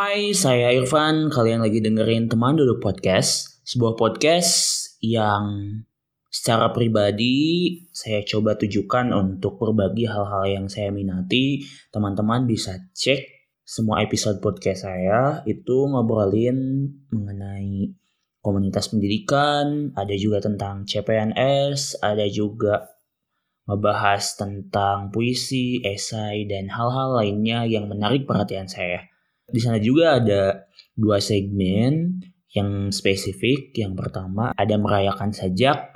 Hai, 0.00 0.32
saya 0.32 0.72
Irfan. 0.72 1.28
Kalian 1.28 1.60
lagi 1.60 1.84
dengerin 1.84 2.32
Teman 2.32 2.56
Duduk 2.56 2.80
Podcast, 2.80 3.60
sebuah 3.68 4.00
podcast 4.00 4.48
yang 5.04 5.76
secara 6.32 6.72
pribadi 6.72 7.68
saya 7.92 8.24
coba 8.24 8.56
tujukan 8.56 9.12
untuk 9.12 9.60
berbagi 9.60 10.08
hal-hal 10.08 10.48
yang 10.48 10.66
saya 10.72 10.88
minati. 10.88 11.68
Teman-teman 11.92 12.48
bisa 12.48 12.80
cek 12.96 13.52
semua 13.60 14.00
episode 14.00 14.40
podcast 14.40 14.88
saya 14.88 15.44
itu 15.44 15.84
ngobrolin 15.92 16.88
mengenai 17.12 17.92
komunitas 18.40 18.88
pendidikan, 18.88 19.92
ada 20.00 20.16
juga 20.16 20.40
tentang 20.40 20.88
CPNS, 20.88 22.00
ada 22.00 22.24
juga 22.24 22.88
ngebahas 23.68 24.24
tentang 24.32 25.12
puisi, 25.12 25.84
esai, 25.84 26.48
dan 26.48 26.72
hal-hal 26.72 27.20
lainnya 27.20 27.68
yang 27.68 27.84
menarik 27.84 28.24
perhatian 28.24 28.64
saya. 28.64 29.09
Di 29.50 29.60
sana 29.62 29.78
juga 29.82 30.22
ada 30.22 30.70
dua 30.94 31.18
segmen 31.18 32.22
yang 32.54 32.90
spesifik. 32.90 33.74
Yang 33.74 33.94
pertama 33.98 34.54
ada 34.54 34.74
merayakan 34.78 35.30
sajak 35.34 35.90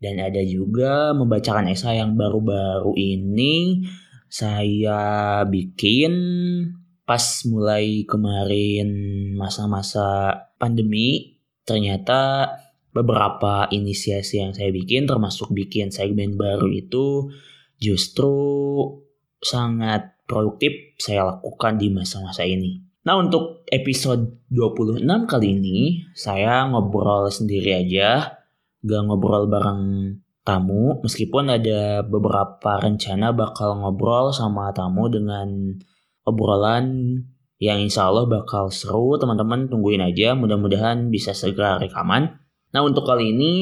dan 0.00 0.16
ada 0.16 0.40
juga 0.40 1.12
membacakan 1.12 1.68
esai 1.70 2.00
yang 2.00 2.16
baru-baru 2.16 2.96
ini 2.96 3.84
saya 4.30 5.42
bikin 5.44 6.12
pas 7.04 7.42
mulai 7.50 8.06
kemarin 8.06 8.88
masa-masa 9.34 10.30
pandemi 10.56 11.36
ternyata 11.66 12.54
beberapa 12.94 13.66
inisiasi 13.70 14.42
yang 14.42 14.54
saya 14.54 14.70
bikin 14.70 15.10
termasuk 15.10 15.50
bikin 15.50 15.90
segmen 15.90 16.38
baru 16.38 16.70
itu 16.70 17.30
justru 17.82 18.34
sangat 19.42 20.16
produktif 20.26 20.94
saya 21.02 21.26
lakukan 21.26 21.76
di 21.76 21.90
masa-masa 21.90 22.46
ini. 22.46 22.89
Nah 23.00 23.16
untuk 23.16 23.64
episode 23.72 24.44
26 24.52 25.08
kali 25.24 25.56
ini 25.56 25.78
saya 26.12 26.68
ngobrol 26.68 27.32
sendiri 27.32 27.80
aja, 27.80 28.36
gak 28.84 29.02
ngobrol 29.08 29.48
bareng 29.48 29.82
tamu. 30.44 31.00
Meskipun 31.00 31.48
ada 31.48 32.04
beberapa 32.04 32.76
rencana 32.76 33.32
bakal 33.32 33.80
ngobrol 33.80 34.36
sama 34.36 34.68
tamu 34.76 35.08
dengan 35.08 35.80
obrolan 36.28 37.16
yang 37.60 37.80
insya 37.80 38.08
Allah 38.12 38.28
bakal 38.28 38.68
seru. 38.68 39.16
Teman-teman 39.16 39.72
tungguin 39.72 40.04
aja. 40.04 40.36
Mudah-mudahan 40.36 41.08
bisa 41.08 41.32
segera 41.32 41.80
rekaman. 41.80 42.36
Nah 42.72 42.80
untuk 42.84 43.08
kali 43.08 43.32
ini 43.32 43.54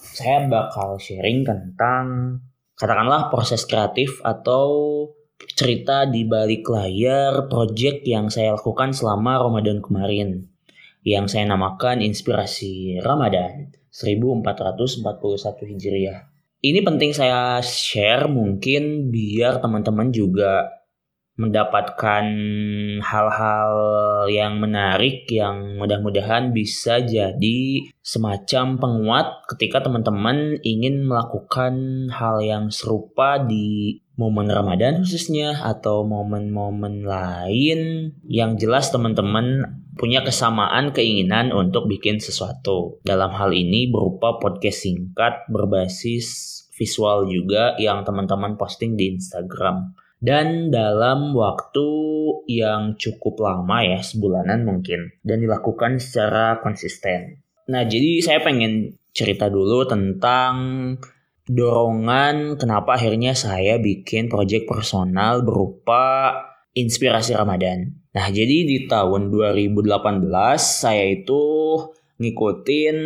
saya 0.00 0.48
bakal 0.48 0.96
sharing 0.96 1.44
tentang 1.44 2.36
katakanlah 2.76 3.28
proses 3.28 3.68
kreatif 3.68 4.20
atau 4.24 4.68
cerita 5.56 6.04
di 6.04 6.28
balik 6.28 6.68
layar 6.68 7.48
project 7.48 8.04
yang 8.04 8.28
saya 8.28 8.56
lakukan 8.56 8.92
selama 8.92 9.40
Ramadan 9.40 9.80
kemarin 9.80 10.48
yang 11.00 11.26
saya 11.28 11.48
namakan 11.48 12.04
Inspirasi 12.04 13.00
Ramadan 13.00 13.72
1441 13.88 15.70
Hijriah. 15.72 16.28
Ini 16.60 16.84
penting 16.84 17.16
saya 17.16 17.56
share 17.64 18.28
mungkin 18.28 19.08
biar 19.08 19.64
teman-teman 19.64 20.12
juga 20.12 20.80
mendapatkan 21.40 22.26
hal-hal 23.00 23.72
yang 24.28 24.60
menarik 24.60 25.24
yang 25.32 25.80
mudah-mudahan 25.80 26.52
bisa 26.52 27.00
jadi 27.00 27.88
semacam 28.04 28.76
penguat 28.76 29.48
ketika 29.48 29.88
teman-teman 29.88 30.60
ingin 30.60 31.08
melakukan 31.08 32.06
hal 32.12 32.44
yang 32.44 32.68
serupa 32.68 33.40
di 33.40 33.96
momen 34.20 34.52
Ramadan 34.52 35.00
khususnya 35.00 35.56
atau 35.64 36.04
momen-momen 36.04 37.08
lain 37.08 38.12
yang 38.28 38.60
jelas 38.60 38.92
teman-teman 38.92 39.64
punya 39.96 40.20
kesamaan 40.20 40.92
keinginan 40.92 41.56
untuk 41.56 41.88
bikin 41.88 42.20
sesuatu. 42.20 43.00
Dalam 43.00 43.32
hal 43.32 43.56
ini 43.56 43.88
berupa 43.88 44.36
podcast 44.36 44.84
singkat 44.84 45.48
berbasis 45.48 46.60
visual 46.76 47.24
juga 47.32 47.80
yang 47.80 48.04
teman-teman 48.04 48.60
posting 48.60 49.00
di 49.00 49.16
Instagram. 49.16 49.96
Dan 50.20 50.68
dalam 50.68 51.32
waktu 51.32 51.88
yang 52.44 53.00
cukup 53.00 53.40
lama 53.40 53.80
ya, 53.80 54.04
sebulanan 54.04 54.68
mungkin. 54.68 55.16
Dan 55.24 55.40
dilakukan 55.40 55.96
secara 55.96 56.60
konsisten. 56.60 57.40
Nah 57.72 57.88
jadi 57.88 58.20
saya 58.20 58.44
pengen 58.44 59.00
cerita 59.16 59.48
dulu 59.48 59.88
tentang 59.88 60.52
dorongan 61.50 62.54
kenapa 62.54 62.94
akhirnya 62.94 63.34
saya 63.34 63.82
bikin 63.82 64.30
project 64.30 64.70
personal 64.70 65.42
berupa 65.42 66.30
inspirasi 66.78 67.34
Ramadan. 67.34 67.98
Nah, 68.14 68.26
jadi 68.30 68.66
di 68.66 68.86
tahun 68.86 69.34
2018 69.34 70.30
saya 70.58 71.04
itu 71.10 71.42
ngikutin 72.20 72.96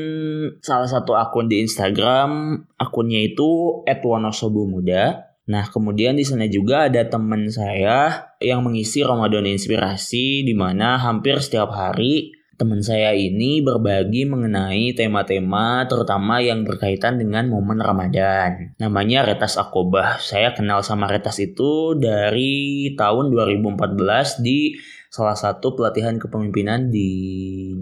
salah 0.60 0.88
satu 0.90 1.16
akun 1.16 1.48
di 1.48 1.64
Instagram, 1.64 2.60
akunnya 2.76 3.24
itu 3.24 3.80
@wonosobomuda. 3.86 5.32
Nah, 5.44 5.64
kemudian 5.68 6.16
di 6.16 6.24
sana 6.24 6.48
juga 6.48 6.88
ada 6.88 7.04
teman 7.04 7.48
saya 7.52 8.32
yang 8.40 8.64
mengisi 8.64 9.04
Ramadan 9.04 9.44
Inspirasi 9.44 10.40
di 10.44 10.56
mana 10.56 10.96
hampir 10.96 11.36
setiap 11.40 11.72
hari 11.72 12.32
teman 12.64 12.80
saya 12.80 13.12
ini 13.12 13.60
berbagi 13.60 14.24
mengenai 14.24 14.96
tema-tema 14.96 15.84
terutama 15.84 16.40
yang 16.40 16.64
berkaitan 16.64 17.20
dengan 17.20 17.52
momen 17.52 17.76
Ramadan. 17.76 18.72
Namanya 18.80 19.28
Retas 19.28 19.60
Akobah. 19.60 20.16
Saya 20.16 20.56
kenal 20.56 20.80
sama 20.80 21.04
Retas 21.04 21.36
itu 21.44 21.92
dari 21.92 22.88
tahun 22.96 23.36
2014 23.36 24.40
di 24.40 24.80
salah 25.12 25.36
satu 25.36 25.76
pelatihan 25.76 26.16
kepemimpinan 26.16 26.88
di 26.88 27.12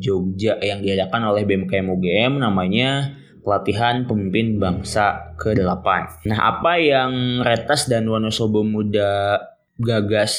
Jogja 0.03 0.59
yang 0.59 0.83
diadakan 0.83 1.31
oleh 1.31 1.47
BMKM 1.47 1.87
UGM 1.87 2.43
namanya 2.43 3.15
pelatihan 3.47 4.03
pemimpin 4.03 4.59
bangsa 4.59 5.39
ke-8. 5.39 5.87
Nah, 6.27 6.39
apa 6.59 6.83
yang 6.83 7.39
Retas 7.47 7.87
dan 7.87 8.11
Wonosobo 8.11 8.67
Muda 8.67 9.39
gagas 9.79 10.35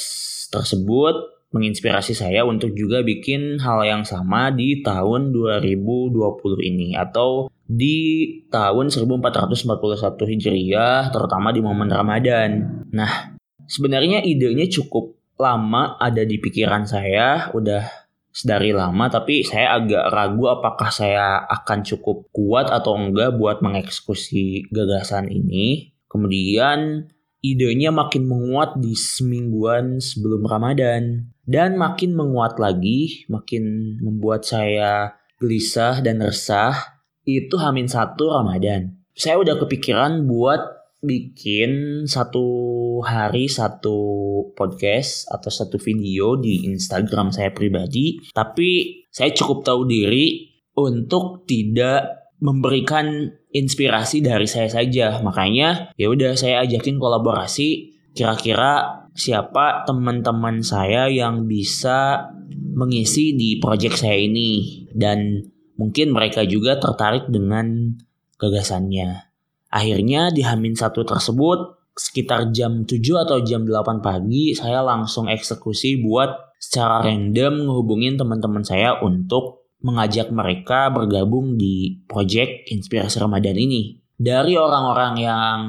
tersebut 0.51 1.32
menginspirasi 1.53 2.17
saya 2.17 2.41
untuk 2.43 2.73
juga 2.73 3.05
bikin 3.05 3.61
hal 3.61 3.85
yang 3.85 4.03
sama 4.03 4.49
di 4.49 4.81
tahun 4.81 5.29
2020 5.29 6.17
ini 6.65 6.97
atau 6.97 7.47
di 7.63 8.25
tahun 8.49 8.89
1441 8.89 9.69
Hijriah 10.17 11.13
terutama 11.13 11.53
di 11.53 11.61
momen 11.61 11.87
Ramadan. 11.93 12.83
Nah, 12.89 13.37
sebenarnya 13.69 14.25
idenya 14.25 14.65
cukup 14.67 15.13
lama 15.37 15.95
ada 16.01 16.25
di 16.25 16.41
pikiran 16.41 16.89
saya, 16.89 17.53
udah 17.53 18.03
sedari 18.33 18.73
lama 18.73 19.13
tapi 19.13 19.45
saya 19.45 19.77
agak 19.77 20.09
ragu 20.09 20.49
apakah 20.49 20.89
saya 20.89 21.45
akan 21.45 21.85
cukup 21.85 22.33
kuat 22.33 22.65
atau 22.73 22.97
enggak 22.97 23.37
buat 23.37 23.61
mengeksekusi 23.61 24.73
gagasan 24.73 25.29
ini. 25.29 25.93
Kemudian 26.09 27.09
idenya 27.43 27.91
makin 27.91 28.23
menguat 28.23 28.79
di 28.79 28.95
semingguan 28.95 29.99
sebelum 29.99 30.47
Ramadan 30.47 31.27
dan 31.43 31.75
makin 31.75 32.15
menguat 32.15 32.55
lagi, 32.55 33.27
makin 33.27 33.99
membuat 33.99 34.47
saya 34.47 35.19
gelisah 35.43 35.99
dan 35.99 36.23
resah 36.23 36.71
itu 37.27 37.59
Hamin 37.59 37.91
satu 37.91 38.31
Ramadan. 38.31 38.95
Saya 39.11 39.43
udah 39.43 39.59
kepikiran 39.59 40.23
buat 40.23 40.63
bikin 41.03 42.03
satu 42.07 42.47
hari 43.03 43.51
satu 43.51 43.99
podcast 44.55 45.27
atau 45.27 45.51
satu 45.51 45.75
video 45.75 46.39
di 46.39 46.63
Instagram 46.71 47.35
saya 47.35 47.51
pribadi, 47.51 48.23
tapi 48.31 49.03
saya 49.11 49.35
cukup 49.35 49.67
tahu 49.67 49.83
diri 49.83 50.47
untuk 50.79 51.43
tidak 51.43 52.22
memberikan 52.43 53.31
inspirasi 53.55 54.19
dari 54.19 54.43
saya 54.51 54.67
saja. 54.67 55.23
Makanya 55.23 55.95
ya 55.95 56.11
udah 56.11 56.35
saya 56.35 56.67
ajakin 56.67 56.99
kolaborasi 56.99 57.95
kira-kira 58.11 59.07
siapa 59.15 59.87
teman-teman 59.87 60.59
saya 60.59 61.07
yang 61.07 61.47
bisa 61.47 62.27
mengisi 62.75 63.31
di 63.31 63.63
project 63.63 64.03
saya 64.03 64.19
ini 64.19 64.83
dan 64.91 65.47
mungkin 65.79 66.11
mereka 66.11 66.43
juga 66.43 66.75
tertarik 66.77 67.31
dengan 67.31 67.95
gagasannya. 68.35 69.31
Akhirnya 69.71 70.29
di 70.29 70.43
Hamin 70.43 70.75
satu 70.75 71.07
tersebut 71.07 71.79
sekitar 71.93 72.49
jam 72.51 72.83
7 72.83 72.99
atau 73.23 73.37
jam 73.45 73.63
8 73.69 74.01
pagi 74.01 74.51
saya 74.57 74.81
langsung 74.81 75.29
eksekusi 75.29 76.01
buat 76.01 76.57
secara 76.57 77.05
random 77.05 77.69
ngehubungin 77.69 78.17
teman-teman 78.17 78.65
saya 78.65 78.97
untuk 79.01 79.62
mengajak 79.83 80.31
mereka 80.31 80.89
bergabung 80.89 81.59
di 81.59 82.01
project 82.07 82.71
Inspirasi 82.71 83.19
Ramadan 83.19 83.59
ini. 83.59 83.99
Dari 84.15 84.55
orang-orang 84.55 85.13
yang 85.19 85.59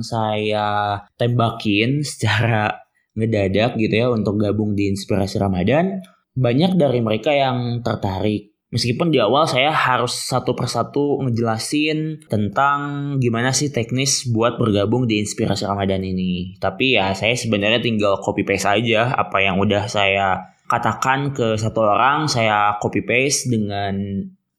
saya 0.00 0.96
tembakin 1.20 2.00
secara 2.08 2.88
ngedadak 3.12 3.76
gitu 3.76 3.94
ya 3.94 4.08
untuk 4.08 4.40
gabung 4.40 4.72
di 4.72 4.88
Inspirasi 4.88 5.36
Ramadan, 5.36 6.00
banyak 6.32 6.78
dari 6.80 7.04
mereka 7.04 7.34
yang 7.34 7.84
tertarik. 7.84 8.56
Meskipun 8.68 9.08
di 9.08 9.16
awal 9.16 9.48
saya 9.48 9.72
harus 9.72 10.12
satu 10.12 10.52
persatu 10.52 11.24
ngejelasin 11.24 12.28
tentang 12.28 13.16
gimana 13.16 13.48
sih 13.56 13.72
teknis 13.72 14.28
buat 14.28 14.60
bergabung 14.60 15.08
di 15.08 15.24
Inspirasi 15.24 15.64
Ramadan 15.64 16.04
ini. 16.04 16.52
Tapi 16.60 17.00
ya 17.00 17.16
saya 17.16 17.32
sebenarnya 17.32 17.80
tinggal 17.80 18.20
copy 18.20 18.44
paste 18.44 18.68
aja 18.68 19.16
apa 19.16 19.40
yang 19.40 19.56
udah 19.56 19.88
saya 19.88 20.52
katakan 20.68 21.32
ke 21.32 21.56
satu 21.56 21.82
orang, 21.82 22.28
saya 22.28 22.76
copy 22.78 23.02
paste 23.02 23.48
dengan 23.48 23.96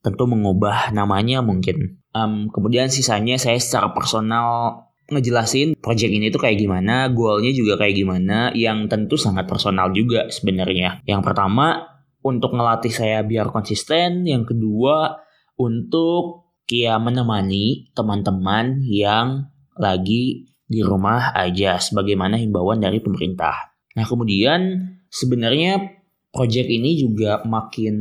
tentu 0.02 0.26
mengubah 0.26 0.90
namanya 0.90 1.40
mungkin. 1.40 2.02
Um, 2.10 2.50
kemudian 2.50 2.90
sisanya 2.90 3.38
saya 3.38 3.62
secara 3.62 3.94
personal 3.94 4.82
ngejelasin 5.10 5.78
project 5.78 6.10
ini 6.10 6.30
tuh 6.30 6.42
kayak 6.42 6.58
gimana, 6.58 7.10
goalnya 7.10 7.54
juga 7.54 7.78
kayak 7.78 7.94
gimana, 7.94 8.50
yang 8.54 8.90
tentu 8.90 9.14
sangat 9.14 9.46
personal 9.46 9.94
juga 9.94 10.26
sebenarnya. 10.30 11.02
Yang 11.06 11.22
pertama 11.22 11.86
untuk 12.22 12.54
ngelatih 12.54 12.92
saya 12.94 13.22
biar 13.22 13.50
konsisten, 13.50 14.26
yang 14.26 14.42
kedua 14.42 15.22
untuk 15.58 16.50
ya 16.70 17.02
menemani 17.02 17.90
teman-teman 17.98 18.78
yang 18.86 19.50
lagi 19.74 20.46
di 20.70 20.80
rumah 20.86 21.34
aja 21.34 21.82
sebagaimana 21.82 22.38
himbauan 22.38 22.78
dari 22.78 23.02
pemerintah. 23.02 23.74
Nah, 23.98 24.06
kemudian 24.06 24.86
sebenarnya 25.10 25.99
project 26.30 26.70
ini 26.70 26.94
juga 26.98 27.42
makin 27.42 27.96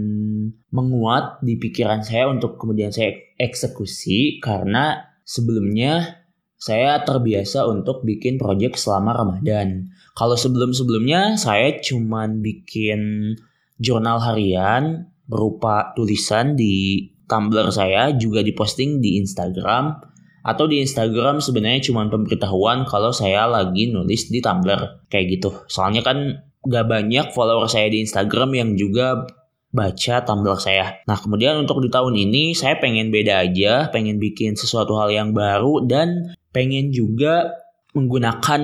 menguat 0.70 1.42
di 1.42 1.58
pikiran 1.58 2.06
saya 2.06 2.30
untuk 2.30 2.62
kemudian 2.62 2.94
saya 2.94 3.18
eksekusi 3.42 4.38
karena 4.38 5.10
sebelumnya 5.26 6.22
saya 6.60 7.02
terbiasa 7.02 7.66
untuk 7.66 8.04
bikin 8.06 8.36
project 8.36 8.78
selama 8.78 9.16
Ramadan. 9.16 9.90
Kalau 10.14 10.36
sebelum-sebelumnya 10.36 11.40
saya 11.40 11.80
cuman 11.80 12.44
bikin 12.44 13.34
jurnal 13.80 14.20
harian 14.20 15.08
berupa 15.26 15.96
tulisan 15.96 16.60
di 16.60 17.08
Tumblr 17.30 17.70
saya 17.70 18.12
juga 18.18 18.42
diposting 18.42 19.00
di 19.00 19.22
Instagram 19.22 20.02
atau 20.42 20.66
di 20.66 20.81
Instagram 20.81 21.40
sebenarnya 21.40 21.86
cuma 21.88 22.10
pemberitahuan 22.10 22.84
kalau 22.90 23.14
saya 23.14 23.46
lagi 23.46 23.94
nulis 23.94 24.28
di 24.28 24.42
Tumblr 24.42 25.08
kayak 25.08 25.40
gitu. 25.40 25.50
Soalnya 25.70 26.02
kan 26.04 26.49
gak 26.65 26.85
banyak 26.89 27.31
follower 27.31 27.71
saya 27.71 27.88
di 27.88 28.03
Instagram 28.03 28.51
yang 28.56 28.69
juga 28.75 29.23
baca 29.69 30.25
Tumblr 30.25 30.57
saya. 30.57 30.97
Nah 31.06 31.17
kemudian 31.21 31.61
untuk 31.61 31.79
di 31.85 31.94
tahun 31.94 32.17
ini 32.17 32.57
saya 32.57 32.81
pengen 32.81 33.13
beda 33.13 33.45
aja, 33.45 33.88
pengen 33.94 34.17
bikin 34.17 34.57
sesuatu 34.57 34.97
hal 34.97 35.13
yang 35.13 35.29
baru 35.31 35.85
dan 35.85 36.33
pengen 36.50 36.89
juga 36.89 37.53
menggunakan 37.94 38.61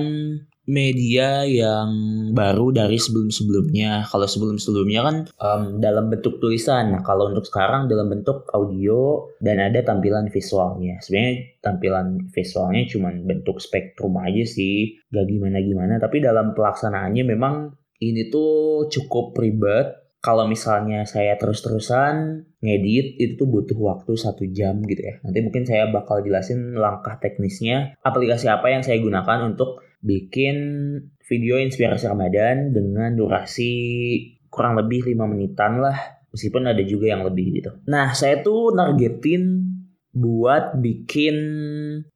media 0.66 1.46
yang 1.46 1.90
baru 2.34 2.74
dari 2.74 2.98
sebelum-sebelumnya. 2.98 4.02
Kalau 4.10 4.26
sebelum-sebelumnya 4.26 5.00
kan 5.06 5.16
um, 5.38 5.78
dalam 5.78 6.10
bentuk 6.10 6.42
tulisan. 6.42 6.90
Nah, 6.90 7.06
kalau 7.06 7.30
untuk 7.30 7.46
sekarang 7.46 7.86
dalam 7.86 8.10
bentuk 8.10 8.50
audio 8.50 9.30
dan 9.38 9.62
ada 9.62 9.86
tampilan 9.86 10.26
visualnya. 10.26 10.98
Sebenarnya 10.98 11.62
tampilan 11.62 12.34
visualnya 12.34 12.82
cuma 12.90 13.14
bentuk 13.14 13.62
spektrum 13.62 14.18
aja 14.18 14.42
sih. 14.42 14.98
Gak 15.06 15.30
gimana-gimana. 15.30 16.02
Tapi 16.02 16.18
dalam 16.18 16.50
pelaksanaannya 16.50 17.22
memang 17.22 17.54
ini 18.00 18.28
tuh 18.28 18.86
cukup 18.92 19.36
ribet 19.38 20.06
kalau 20.26 20.50
misalnya 20.50 21.06
saya 21.06 21.38
terus-terusan 21.38 22.42
ngedit 22.58 23.14
itu 23.14 23.38
tuh 23.38 23.46
butuh 23.46 23.78
waktu 23.78 24.18
satu 24.18 24.42
jam 24.50 24.82
gitu 24.82 24.98
ya. 24.98 25.22
Nanti 25.22 25.38
mungkin 25.38 25.62
saya 25.62 25.86
bakal 25.94 26.26
jelasin 26.26 26.74
langkah 26.74 27.14
teknisnya, 27.22 27.94
aplikasi 28.02 28.50
apa 28.50 28.74
yang 28.74 28.82
saya 28.82 28.98
gunakan 28.98 29.54
untuk 29.54 29.86
bikin 30.02 30.56
video 31.30 31.62
inspirasi 31.62 32.10
Ramadan 32.10 32.74
dengan 32.74 33.14
durasi 33.14 33.70
kurang 34.50 34.74
lebih 34.74 35.06
5 35.14 35.30
menitan 35.30 35.78
lah. 35.78 35.94
Meskipun 36.34 36.68
ada 36.68 36.82
juga 36.82 37.06
yang 37.06 37.22
lebih 37.22 37.62
gitu. 37.62 37.70
Nah, 37.86 38.12
saya 38.12 38.42
tuh 38.42 38.74
nargetin 38.74 39.75
buat 40.16 40.80
bikin 40.80 41.36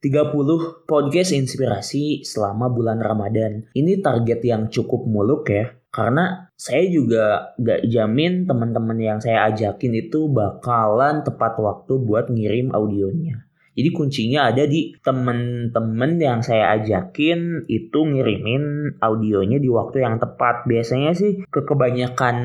30 0.01 0.89
podcast 0.89 1.37
inspirasi 1.37 2.25
selama 2.25 2.73
bulan 2.73 2.97
Ramadan. 2.97 3.69
Ini 3.77 4.01
target 4.01 4.41
yang 4.41 4.73
cukup 4.73 5.05
muluk 5.05 5.53
ya 5.53 5.77
karena 5.93 6.49
saya 6.57 6.87
juga 6.89 7.53
gak 7.61 7.85
jamin 7.91 8.49
teman-teman 8.49 8.97
yang 8.97 9.19
saya 9.21 9.53
ajakin 9.53 9.93
itu 10.01 10.33
bakalan 10.33 11.21
tepat 11.27 11.61
waktu 11.61 11.93
buat 12.01 12.33
ngirim 12.33 12.73
audionya. 12.73 13.51
Jadi 13.71 13.91
kuncinya 13.95 14.51
ada 14.51 14.67
di 14.67 14.93
temen-temen 14.99 16.21
yang 16.21 16.43
saya 16.43 16.75
ajakin 16.77 17.65
itu 17.71 17.99
ngirimin 18.03 18.97
audionya 18.99 19.63
di 19.63 19.71
waktu 19.71 20.03
yang 20.03 20.19
tepat. 20.19 20.67
Biasanya 20.67 21.15
sih 21.15 21.47
ke 21.47 21.61
kebanyakan 21.65 22.37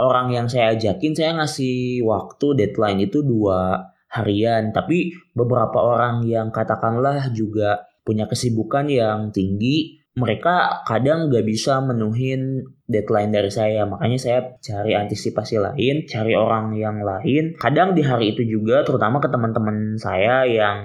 orang 0.00 0.32
yang 0.32 0.46
saya 0.48 0.74
ajakin 0.74 1.12
saya 1.12 1.36
ngasih 1.36 2.00
waktu 2.02 2.46
deadline 2.58 3.06
itu 3.06 3.20
dua 3.20 3.89
harian. 4.10 4.74
Tapi 4.74 5.14
beberapa 5.32 5.78
orang 5.78 6.26
yang 6.26 6.50
katakanlah 6.50 7.30
juga 7.30 7.86
punya 8.02 8.26
kesibukan 8.26 8.90
yang 8.90 9.30
tinggi 9.30 10.00
mereka 10.18 10.82
kadang 10.82 11.30
gak 11.30 11.46
bisa 11.46 11.78
menuhin 11.78 12.66
deadline 12.90 13.30
dari 13.30 13.48
saya. 13.48 13.86
Makanya 13.86 14.18
saya 14.18 14.38
cari 14.58 14.98
antisipasi 14.98 15.62
lain 15.62 16.04
cari 16.10 16.34
orang 16.34 16.74
yang 16.74 17.00
lain. 17.00 17.54
Kadang 17.54 17.94
di 17.94 18.02
hari 18.02 18.34
itu 18.34 18.42
juga 18.42 18.82
terutama 18.82 19.22
ke 19.22 19.30
teman-teman 19.30 19.94
saya 19.96 20.42
yang 20.50 20.78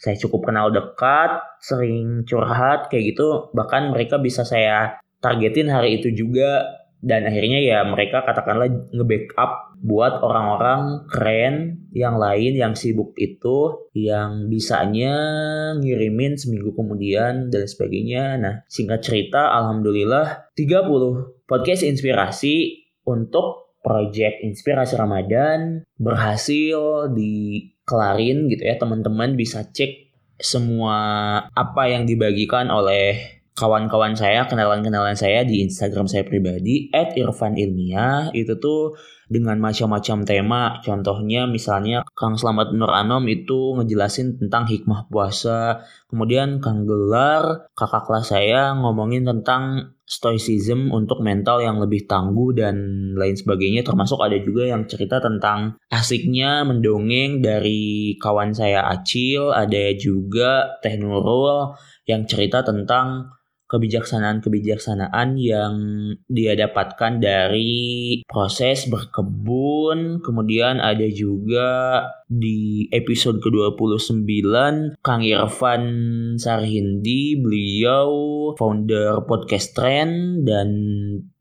saya 0.00 0.16
cukup 0.16 0.48
kenal 0.48 0.72
dekat 0.72 1.44
sering 1.60 2.24
curhat 2.24 2.88
kayak 2.88 3.12
gitu 3.12 3.52
bahkan 3.52 3.92
mereka 3.92 4.16
bisa 4.16 4.48
saya 4.48 4.96
targetin 5.20 5.68
hari 5.68 6.00
itu 6.00 6.10
juga. 6.16 6.80
Dan 7.00 7.24
akhirnya 7.24 7.64
ya 7.64 7.80
mereka 7.88 8.20
katakanlah 8.28 8.68
nge-backup 8.92 9.72
buat 9.80 10.20
orang-orang 10.20 11.08
keren 11.08 11.79
yang 11.90 12.16
lain 12.18 12.54
yang 12.54 12.72
sibuk 12.78 13.14
itu 13.18 13.90
yang 13.94 14.46
bisanya 14.46 15.14
ngirimin 15.78 16.38
seminggu 16.38 16.70
kemudian 16.74 17.50
dan 17.50 17.64
sebagainya. 17.66 18.38
Nah, 18.38 18.54
singkat 18.70 19.02
cerita 19.02 19.50
alhamdulillah 19.50 20.54
30 20.54 21.46
podcast 21.50 21.82
inspirasi 21.82 22.86
untuk 23.06 23.74
project 23.82 24.44
inspirasi 24.44 24.94
Ramadan 24.94 25.82
berhasil 25.98 27.10
dikelarin 27.10 28.46
gitu 28.46 28.62
ya. 28.62 28.78
Teman-teman 28.78 29.34
bisa 29.34 29.66
cek 29.66 30.14
semua 30.40 30.96
apa 31.52 31.82
yang 31.90 32.08
dibagikan 32.08 32.72
oleh 32.72 33.40
kawan-kawan 33.60 34.16
saya, 34.16 34.48
kenalan-kenalan 34.48 35.12
saya 35.12 35.44
di 35.44 35.60
Instagram 35.60 36.08
saya 36.08 36.24
pribadi 36.24 36.88
@irfanilmiah 36.96 38.32
itu 38.32 38.56
tuh 38.56 38.96
dengan 39.30 39.62
macam-macam 39.62 40.26
tema. 40.26 40.62
Contohnya 40.82 41.46
misalnya 41.46 42.02
Kang 42.18 42.34
Slamet 42.34 42.74
Nur 42.74 42.90
Anom 42.90 43.22
itu 43.30 43.78
ngejelasin 43.78 44.42
tentang 44.42 44.66
hikmah 44.66 45.06
puasa. 45.06 45.86
Kemudian 46.10 46.58
Kang 46.58 46.82
Gelar, 46.82 47.70
kakak 47.78 48.10
kelas 48.10 48.34
saya 48.34 48.74
ngomongin 48.74 49.22
tentang 49.22 49.94
stoicism 50.10 50.90
untuk 50.90 51.22
mental 51.22 51.62
yang 51.62 51.78
lebih 51.78 52.10
tangguh 52.10 52.50
dan 52.50 52.74
lain 53.14 53.38
sebagainya. 53.38 53.86
Termasuk 53.86 54.18
ada 54.18 54.34
juga 54.42 54.66
yang 54.66 54.90
cerita 54.90 55.22
tentang 55.22 55.78
asiknya 55.86 56.66
mendongeng 56.66 57.38
dari 57.38 58.18
kawan 58.18 58.50
saya 58.50 58.90
Acil. 58.90 59.54
Ada 59.54 59.94
juga 59.94 60.82
Teh 60.82 60.98
Nurul 60.98 61.78
yang 62.10 62.26
cerita 62.26 62.66
tentang 62.66 63.30
kebijaksanaan-kebijaksanaan 63.70 65.38
yang 65.38 65.74
dia 66.26 66.58
dapatkan 66.58 67.22
dari 67.22 68.20
proses 68.26 68.90
berkebun. 68.90 70.18
Kemudian 70.20 70.82
ada 70.82 71.06
juga 71.06 72.02
di 72.30 72.86
episode 72.94 73.42
ke-29 73.42 74.22
Kang 75.02 75.22
Irfan 75.26 75.82
Sarhindi, 76.38 77.34
beliau 77.42 78.08
founder 78.54 79.26
podcast 79.26 79.74
Trend 79.74 80.46
dan 80.46 80.70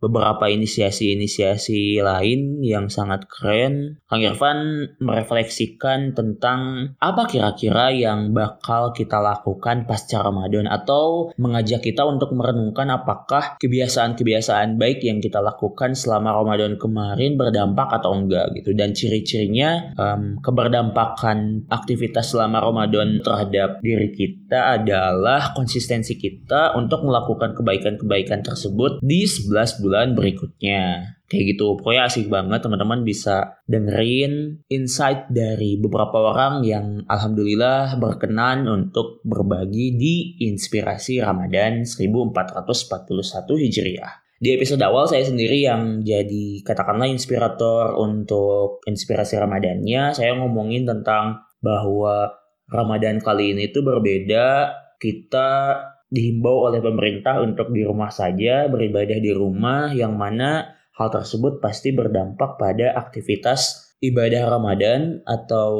beberapa 0.01 0.50
inisiasi-inisiasi 0.50 2.01
lain 2.01 2.65
yang 2.65 2.89
sangat 2.89 3.29
keren. 3.29 4.01
Kang 4.10 4.25
Irfan 4.25 4.89
merefleksikan 4.98 6.17
tentang 6.17 6.91
apa 6.98 7.29
kira-kira 7.29 7.93
yang 7.93 8.34
bakal 8.34 8.96
kita 8.96 9.22
lakukan 9.22 9.86
pasca 9.86 10.25
Ramadan 10.25 10.65
atau 10.65 11.29
mengajak 11.38 11.86
kita 11.86 12.01
untuk 12.08 12.34
merenungkan 12.34 12.89
apakah 12.89 13.60
kebiasaan-kebiasaan 13.62 14.81
baik 14.81 15.05
yang 15.05 15.22
kita 15.22 15.38
lakukan 15.43 15.93
selama 15.93 16.34
Ramadan 16.34 16.79
kemarin 16.79 17.36
berdampak 17.36 17.91
atau 18.01 18.15
enggak 18.15 18.55
gitu 18.58 18.74
dan 18.74 18.96
ciri-cirinya 18.96 19.93
um, 20.00 20.39
keberdampakan 20.79 21.67
aktivitas 21.67 22.31
selama 22.31 22.63
Ramadan 22.63 23.19
terhadap 23.19 23.83
diri 23.83 24.15
kita 24.15 24.79
adalah 24.79 25.51
konsistensi 25.51 26.15
kita 26.15 26.79
untuk 26.79 27.03
melakukan 27.03 27.51
kebaikan-kebaikan 27.51 28.39
tersebut 28.39 29.03
di 29.03 29.27
11 29.27 29.83
bulan 29.83 30.00
bulan 30.00 30.15
berikutnya. 30.15 30.83
Kayak 31.29 31.45
gitu, 31.53 31.77
pokoknya 31.77 32.09
asik 32.09 32.25
banget 32.31 32.63
teman-teman 32.63 33.05
bisa 33.05 33.62
dengerin 33.67 34.65
insight 34.71 35.29
dari 35.29 35.77
beberapa 35.77 36.33
orang 36.33 36.65
yang 36.65 37.05
alhamdulillah 37.05 38.00
berkenan 38.01 38.65
untuk 38.65 39.21
berbagi 39.21 39.93
di 39.93 40.15
Inspirasi 40.48 41.21
Ramadan 41.21 41.83
1441 41.83 43.62
Hijriah. 43.62 44.28
Di 44.39 44.55
episode 44.55 44.79
awal 44.88 45.03
saya 45.03 45.27
sendiri 45.27 45.67
yang 45.67 46.00
jadi 46.00 46.63
katakanlah 46.63 47.12
inspirator 47.12 47.91
untuk 48.00 48.79
inspirasi 48.88 49.36
Ramadannya, 49.36 50.15
saya 50.15 50.31
ngomongin 50.39 50.88
tentang 50.88 51.43
bahwa 51.60 52.31
Ramadan 52.72 53.19
kali 53.19 53.51
ini 53.51 53.67
tuh 53.75 53.84
berbeda. 53.84 54.72
Kita 54.96 55.75
dihimbau 56.08 56.72
oleh 56.72 56.79
pemerintah 56.79 57.43
untuk 57.43 57.75
di 57.75 57.84
rumah 57.84 58.15
saja 58.15 58.72
beribadah 58.72 59.19
di 59.19 59.31
rumah 59.36 59.91
yang 59.91 60.15
mana 60.15 60.72
hal 60.96 61.12
tersebut 61.12 61.60
pasti 61.60 61.91
berdampak 61.91 62.55
pada 62.55 62.96
aktivitas 62.96 63.91
ibadah 64.00 64.48
Ramadan 64.48 65.19
atau 65.27 65.72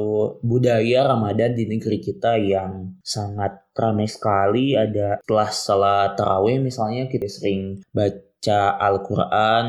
budaya 0.44 1.08
Ramadan 1.08 1.56
di 1.56 1.68
negeri 1.68 2.04
kita 2.04 2.36
yang 2.36 3.00
sangat 3.00 3.72
ramai 3.72 4.12
sekali 4.12 4.76
ada 4.76 5.20
setelah 5.24 5.50
salat 5.52 6.10
tarawih 6.20 6.60
misalnya 6.60 7.08
kita 7.08 7.28
sering 7.32 7.80
baca 7.96 8.29
Al-Quran 8.48 9.68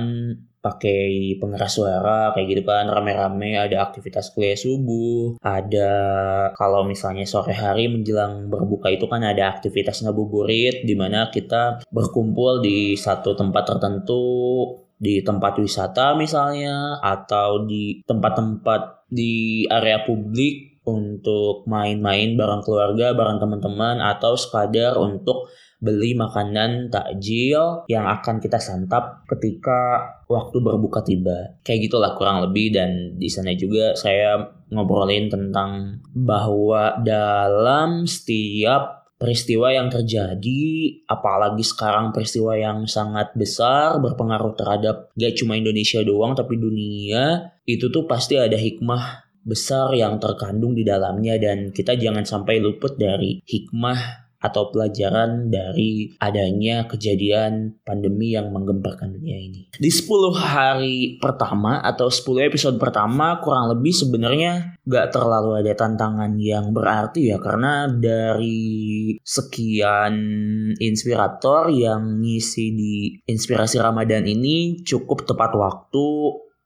pakai 0.61 1.41
pengeras 1.41 1.81
suara 1.81 2.31
kayak 2.37 2.47
gitu 2.47 2.63
kan. 2.69 2.87
Rame-rame 2.87 3.57
ada 3.57 3.89
aktivitas 3.89 4.31
kuliah 4.37 4.55
subuh 4.55 5.41
ada 5.41 5.93
kalau 6.55 6.85
misalnya 6.85 7.25
sore 7.25 7.57
hari 7.57 7.89
menjelang 7.89 8.53
berbuka 8.53 8.93
itu 8.93 9.09
kan 9.09 9.25
ada 9.25 9.51
aktivitas 9.57 10.05
ngabuburit 10.05 10.85
di 10.85 10.95
mana 10.95 11.33
kita 11.33 11.81
berkumpul 11.89 12.61
di 12.61 12.95
satu 12.95 13.33
tempat 13.35 13.65
tertentu 13.75 14.23
di 15.01 15.25
tempat 15.25 15.57
wisata 15.57 16.13
misalnya 16.13 17.01
atau 17.01 17.65
di 17.65 18.05
tempat-tempat 18.05 19.09
di 19.09 19.65
area 19.65 20.05
publik 20.05 20.71
untuk 20.85 21.65
main-main 21.69 22.37
bareng 22.37 22.65
keluarga, 22.65 23.13
bareng 23.17 23.41
teman-teman 23.41 24.01
atau 24.01 24.37
sekadar 24.37 24.97
untuk 25.01 25.49
beli 25.81 26.13
makanan 26.13 26.93
takjil 26.93 27.89
yang 27.89 28.05
akan 28.05 28.39
kita 28.39 28.61
santap 28.61 29.25
ketika 29.27 30.13
waktu 30.29 30.61
berbuka 30.61 31.01
tiba. 31.01 31.57
Kayak 31.65 31.91
gitulah 31.91 32.13
kurang 32.15 32.45
lebih 32.45 32.77
dan 32.77 33.17
di 33.17 33.27
sana 33.33 33.57
juga 33.57 33.97
saya 33.97 34.45
ngobrolin 34.71 35.33
tentang 35.33 35.99
bahwa 36.13 37.01
dalam 37.01 38.05
setiap 38.05 39.01
peristiwa 39.21 39.69
yang 39.69 39.93
terjadi, 39.93 40.65
apalagi 41.05 41.61
sekarang 41.61 42.09
peristiwa 42.09 42.57
yang 42.57 42.89
sangat 42.89 43.37
besar 43.37 44.01
berpengaruh 44.01 44.57
terhadap 44.57 45.13
gak 45.13 45.37
cuma 45.37 45.61
Indonesia 45.61 46.01
doang 46.01 46.33
tapi 46.33 46.57
dunia, 46.57 47.53
itu 47.69 47.93
tuh 47.93 48.09
pasti 48.09 48.41
ada 48.41 48.57
hikmah 48.57 49.29
besar 49.45 49.93
yang 49.97 50.17
terkandung 50.21 50.73
di 50.73 50.85
dalamnya 50.85 51.41
dan 51.41 51.73
kita 51.73 51.97
jangan 51.97 52.25
sampai 52.25 52.61
luput 52.61 52.97
dari 52.97 53.41
hikmah 53.45 54.30
atau 54.41 54.73
pelajaran 54.73 55.53
dari 55.53 56.17
adanya 56.17 56.89
kejadian 56.89 57.77
pandemi 57.85 58.33
yang 58.33 58.49
menggemparkan 58.51 59.13
dunia 59.13 59.37
ini. 59.37 59.69
Di 59.77 59.91
10 59.93 60.33
hari 60.33 61.21
pertama 61.21 61.85
atau 61.85 62.09
10 62.09 62.49
episode 62.49 62.77
pertama 62.81 63.37
kurang 63.45 63.69
lebih 63.69 63.93
sebenarnya 63.93 64.81
gak 64.89 65.13
terlalu 65.13 65.61
ada 65.61 65.77
tantangan 65.77 66.41
yang 66.41 66.73
berarti 66.73 67.31
ya 67.31 67.39
karena 67.39 67.87
dari 67.87 69.15
sekian 69.21 70.15
inspirator 70.81 71.69
yang 71.69 72.25
ngisi 72.25 72.67
di 72.73 72.95
inspirasi 73.29 73.77
Ramadan 73.77 74.25
ini 74.25 74.81
cukup 74.83 75.29
tepat 75.29 75.53
waktu 75.53 76.09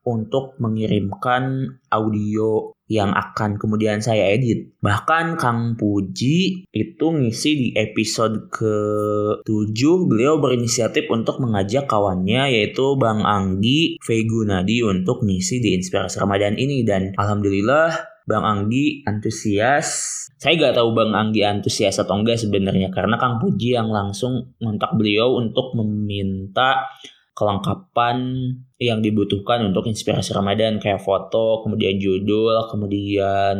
untuk 0.04 0.60
mengirimkan 0.60 1.74
audio 1.88 2.73
yang 2.88 3.16
akan 3.16 3.56
kemudian 3.56 4.04
saya 4.04 4.28
edit. 4.36 4.76
Bahkan 4.84 5.40
Kang 5.40 5.76
Puji 5.80 6.68
itu 6.68 7.06
ngisi 7.08 7.50
di 7.56 7.68
episode 7.72 8.52
ke-7 8.52 9.80
beliau 10.04 10.36
berinisiatif 10.36 11.08
untuk 11.08 11.40
mengajak 11.40 11.88
kawannya 11.88 12.52
yaitu 12.52 12.96
Bang 13.00 13.24
Anggi 13.24 13.96
Vegunadi 14.04 14.84
untuk 14.84 15.24
ngisi 15.24 15.64
di 15.64 15.72
Inspirasi 15.80 16.20
Ramadan 16.20 16.60
ini 16.60 16.84
dan 16.84 17.16
alhamdulillah 17.16 18.14
Bang 18.28 18.44
Anggi 18.44 19.04
antusias. 19.04 20.20
Saya 20.36 20.60
gak 20.60 20.76
tahu 20.76 20.92
Bang 20.92 21.16
Anggi 21.16 21.40
antusias 21.40 21.96
atau 21.96 22.20
enggak 22.20 22.36
sebenarnya 22.36 22.92
karena 22.92 23.16
Kang 23.16 23.40
Puji 23.40 23.76
yang 23.76 23.88
langsung 23.88 24.52
ngontak 24.60 24.92
beliau 25.00 25.40
untuk 25.40 25.72
meminta 25.72 26.84
kelengkapan 27.34 28.18
yang 28.78 29.02
dibutuhkan 29.02 29.66
untuk 29.66 29.90
inspirasi 29.90 30.30
Ramadan 30.30 30.78
kayak 30.78 31.02
foto, 31.02 31.66
kemudian 31.66 31.98
judul, 31.98 32.70
kemudian 32.70 33.58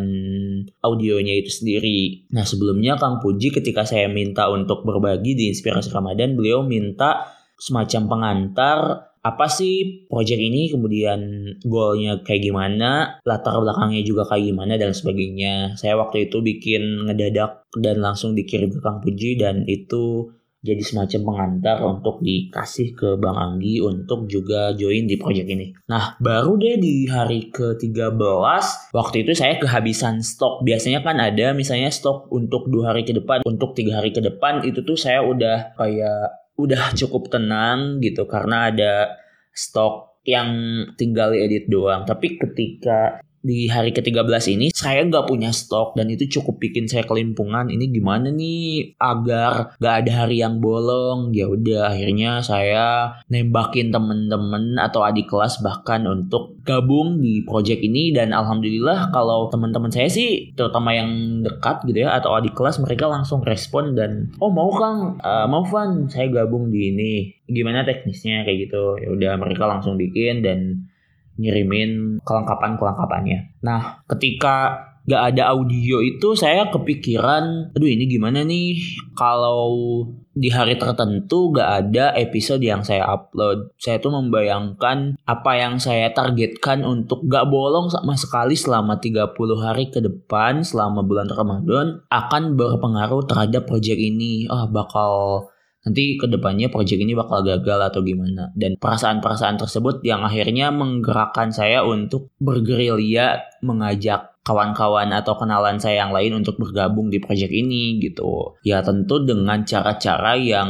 audionya 0.79 1.35
itu 1.35 1.51
sendiri. 1.51 2.31
Nah 2.31 2.47
sebelumnya 2.47 2.95
Kang 2.95 3.19
Puji 3.19 3.51
ketika 3.51 3.83
saya 3.83 4.07
minta 4.07 4.47
untuk 4.47 4.87
berbagi 4.87 5.35
di 5.35 5.51
inspirasi 5.51 5.91
Ramadan, 5.91 6.39
beliau 6.39 6.63
minta 6.63 7.27
semacam 7.59 8.03
pengantar 8.07 8.79
apa 9.25 9.49
sih 9.49 10.05
project 10.05 10.37
ini, 10.37 10.69
kemudian 10.69 11.21
goalnya 11.65 12.21
kayak 12.21 12.45
gimana, 12.45 13.19
latar 13.25 13.57
belakangnya 13.57 14.05
juga 14.05 14.29
kayak 14.29 14.53
gimana 14.53 14.77
dan 14.77 14.93
sebagainya. 14.93 15.81
Saya 15.81 15.97
waktu 15.97 16.29
itu 16.29 16.45
bikin 16.45 17.09
ngedadak 17.09 17.65
dan 17.81 18.05
langsung 18.05 18.37
dikirim 18.37 18.69
ke 18.69 18.85
Kang 18.85 19.01
Puji 19.01 19.41
dan 19.41 19.65
itu 19.65 20.29
jadi 20.65 20.81
semacam 20.81 21.21
pengantar 21.29 21.77
untuk 21.85 22.25
dikasih 22.25 22.97
ke 22.97 23.09
Bang 23.21 23.37
Anggi 23.37 23.85
untuk 23.85 24.25
juga 24.25 24.73
join 24.73 25.05
di 25.05 25.21
project 25.21 25.45
ini. 25.53 25.77
Nah, 25.93 26.17
baru 26.17 26.57
deh 26.57 26.81
di 26.81 27.05
hari 27.05 27.53
ke-13, 27.53 28.97
waktu 28.97 29.17
itu 29.29 29.37
saya 29.37 29.61
kehabisan 29.61 30.25
stok. 30.25 30.65
Biasanya 30.65 31.05
kan 31.05 31.21
ada 31.21 31.53
misalnya 31.53 31.93
stok 31.93 32.33
untuk 32.33 32.73
dua 32.73 32.97
hari 32.97 33.05
ke 33.05 33.13
depan, 33.13 33.45
untuk 33.45 33.77
tiga 33.77 34.01
hari 34.01 34.17
ke 34.17 34.25
depan 34.25 34.65
itu 34.65 34.81
tuh 34.81 34.97
saya 34.97 35.21
udah 35.21 35.77
kayak 35.77 36.49
udah 36.57 36.97
cukup 36.97 37.29
tenang 37.29 38.01
gitu 38.01 38.25
karena 38.25 38.73
ada 38.73 39.21
stok 39.53 40.25
yang 40.25 40.49
tinggal 40.97 41.37
edit 41.37 41.69
doang. 41.69 42.09
Tapi 42.09 42.41
ketika 42.41 43.21
di 43.45 43.69
hari 43.69 43.93
ke-13 43.93 44.57
ini 44.57 44.67
saya 44.73 45.05
nggak 45.05 45.29
punya 45.29 45.53
stok 45.53 46.01
dan 46.01 46.09
itu 46.09 46.41
cukup 46.41 46.57
bikin 46.57 46.89
saya 46.89 47.05
kelimpungan. 47.05 47.69
Ini 47.69 47.93
gimana 47.93 48.33
nih? 48.33 48.97
Agar 48.97 49.77
nggak 49.77 49.95
ada 50.01 50.13
hari 50.25 50.41
yang 50.41 50.65
bolong. 50.65 51.37
Ya 51.37 51.53
udah 51.53 51.93
akhirnya 51.93 52.41
saya 52.41 53.21
nembakin 53.29 53.93
temen-temen 53.93 54.81
atau 54.81 55.05
adik 55.05 55.29
kelas 55.29 55.61
bahkan 55.61 56.09
untuk 56.09 56.57
gabung 56.65 57.21
di 57.21 57.45
project 57.45 57.85
ini. 57.85 58.17
Dan 58.17 58.33
alhamdulillah 58.33 59.13
kalau 59.13 59.53
teman-teman 59.53 59.93
saya 59.93 60.09
sih 60.09 60.57
terutama 60.57 60.97
yang 60.97 61.45
dekat 61.45 61.85
gitu 61.85 62.09
ya 62.09 62.17
atau 62.17 62.33
adik 62.33 62.57
kelas 62.57 62.81
mereka 62.81 63.13
langsung 63.13 63.45
respon 63.45 63.93
dan 63.93 64.33
oh 64.41 64.49
mau 64.49 64.73
kang? 64.73 65.21
Uh, 65.21 65.45
mau 65.45 65.69
Van? 65.69 66.09
Saya 66.09 66.33
gabung 66.33 66.73
di 66.73 66.97
ini. 66.97 67.13
Gimana 67.45 67.85
teknisnya? 67.85 68.49
Kayak 68.49 68.73
gitu. 68.73 68.97
Ya 69.05 69.09
udah 69.13 69.33
mereka 69.37 69.69
langsung 69.69 70.01
bikin 70.01 70.41
dan 70.41 70.89
ngirimin 71.39 72.23
kelengkapan-kelengkapannya. 72.23 73.59
Nah, 73.63 74.05
ketika 74.07 74.91
gak 75.05 75.37
ada 75.37 75.53
audio 75.53 76.01
itu 76.01 76.33
saya 76.33 76.73
kepikiran, 76.73 77.77
aduh 77.77 77.89
ini 77.89 78.09
gimana 78.09 78.41
nih 78.41 78.81
kalau 79.13 79.69
di 80.35 80.49
hari 80.51 80.81
tertentu 80.81 81.53
gak 81.55 81.71
ada 81.87 82.17
episode 82.17 82.65
yang 82.65 82.81
saya 82.81 83.05
upload. 83.07 83.71
Saya 83.77 84.01
tuh 84.01 84.11
membayangkan 84.17 85.21
apa 85.29 85.53
yang 85.61 85.77
saya 85.77 86.11
targetkan 86.11 86.83
untuk 86.83 87.29
gak 87.29 87.47
bolong 87.53 87.93
sama 87.93 88.17
sekali 88.17 88.57
selama 88.57 88.99
30 88.99 89.37
hari 89.61 89.93
ke 89.93 90.01
depan 90.01 90.65
selama 90.65 91.05
bulan 91.05 91.29
Ramadan 91.29 91.87
akan 92.09 92.57
berpengaruh 92.57 93.29
terhadap 93.29 93.69
project 93.69 94.01
ini. 94.01 94.49
Oh, 94.49 94.67
bakal 94.73 95.13
nanti 95.85 96.17
ke 96.17 96.27
depannya 96.27 96.73
proyek 96.73 96.99
ini 97.05 97.13
bakal 97.13 97.45
gagal 97.45 97.93
atau 97.93 98.01
gimana 98.01 98.51
dan 98.57 98.81
perasaan-perasaan 98.81 99.61
tersebut 99.61 100.01
yang 100.03 100.25
akhirnya 100.25 100.73
menggerakkan 100.73 101.53
saya 101.53 101.85
untuk 101.85 102.33
bergerilya 102.41 103.45
mengajak 103.61 104.35
kawan-kawan 104.45 105.09
atau 105.13 105.37
kenalan 105.41 105.81
saya 105.81 106.05
yang 106.05 106.13
lain 106.13 106.41
untuk 106.45 106.61
bergabung 106.61 107.09
di 107.09 107.21
proyek 107.21 107.49
ini 107.49 108.01
gitu 108.01 108.57
ya 108.65 108.81
tentu 108.81 109.25
dengan 109.25 109.65
cara-cara 109.65 110.37
yang 110.37 110.69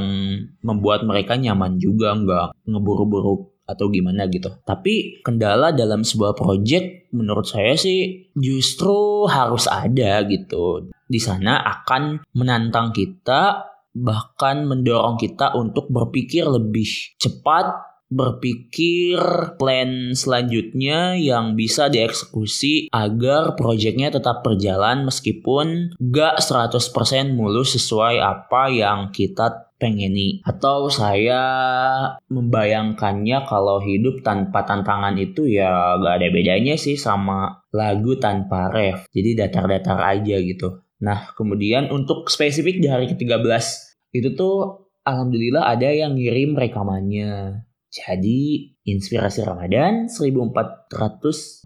membuat 0.63 1.07
mereka 1.07 1.35
nyaman 1.39 1.79
juga 1.79 2.15
nggak 2.15 2.67
ngeburu-buru 2.67 3.55
atau 3.65 3.89
gimana 3.89 4.29
gitu. 4.29 4.53
Tapi 4.63 5.25
kendala 5.25 5.73
dalam 5.73 6.05
sebuah 6.05 6.37
project 6.37 7.09
menurut 7.17 7.49
saya 7.49 7.73
sih 7.81 8.29
justru 8.37 9.25
harus 9.25 9.65
ada 9.69 10.21
gitu. 10.29 10.93
Di 11.05 11.21
sana 11.21 11.65
akan 11.65 12.29
menantang 12.37 12.93
kita 12.93 13.74
bahkan 13.95 14.67
mendorong 14.67 15.17
kita 15.17 15.55
untuk 15.55 15.87
berpikir 15.89 16.45
lebih 16.45 17.15
cepat 17.17 17.95
berpikir 18.15 19.19
plan 19.59 20.15
selanjutnya 20.15 21.19
yang 21.19 21.59
bisa 21.59 21.89
dieksekusi 21.91 22.93
agar 22.95 23.59
proyeknya 23.59 24.15
tetap 24.15 24.45
berjalan 24.45 25.09
meskipun 25.09 25.97
gak 25.99 26.39
100% 26.39 27.35
mulus 27.35 27.75
sesuai 27.75 28.23
apa 28.23 28.71
yang 28.71 29.11
kita 29.11 29.75
pengeni 29.75 30.39
atau 30.47 30.87
saya 30.87 31.43
membayangkannya 32.31 33.43
kalau 33.45 33.83
hidup 33.83 34.23
tanpa 34.23 34.63
tantangan 34.63 35.19
itu 35.19 35.51
ya 35.51 35.99
gak 35.99 36.23
ada 36.23 36.29
bedanya 36.31 36.79
sih 36.79 36.95
sama 36.95 37.67
lagu 37.75 38.15
tanpa 38.23 38.71
ref. 38.71 39.11
Jadi 39.11 39.35
datar-datar 39.35 39.99
aja 39.99 40.39
gitu 40.39 40.84
Nah, 41.03 41.35
kemudian 41.35 41.91
untuk 41.91 42.31
spesifik 42.31 42.79
di 42.79 42.87
hari 42.87 43.11
ke-13 43.11 43.65
itu 44.15 44.29
tuh 44.39 44.87
alhamdulillah 45.03 45.67
ada 45.67 45.91
yang 45.91 46.15
ngirim 46.15 46.55
rekamannya. 46.55 47.65
Jadi 47.95 48.75
inspirasi 48.83 49.47
Ramadan 49.47 50.11
1441 50.11 51.63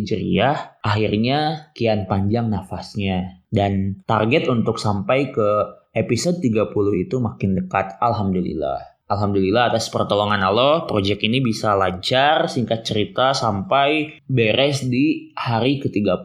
Hijriah 0.00 0.80
akhirnya 0.80 1.68
kian 1.76 2.08
panjang 2.08 2.48
nafasnya 2.48 3.44
dan 3.52 4.00
target 4.08 4.48
untuk 4.48 4.80
sampai 4.80 5.28
ke 5.28 5.48
episode 5.92 6.40
30 6.40 6.72
itu 7.04 7.20
makin 7.20 7.60
dekat 7.60 8.00
alhamdulillah. 8.00 8.80
Alhamdulillah 9.12 9.68
atas 9.68 9.92
pertolongan 9.92 10.40
Allah, 10.40 10.88
proyek 10.88 11.20
ini 11.28 11.44
bisa 11.44 11.76
lancar, 11.76 12.48
singkat 12.48 12.80
cerita 12.80 13.36
sampai 13.36 14.24
beres 14.24 14.88
di 14.88 15.36
hari 15.36 15.84
ke-30. 15.84 16.24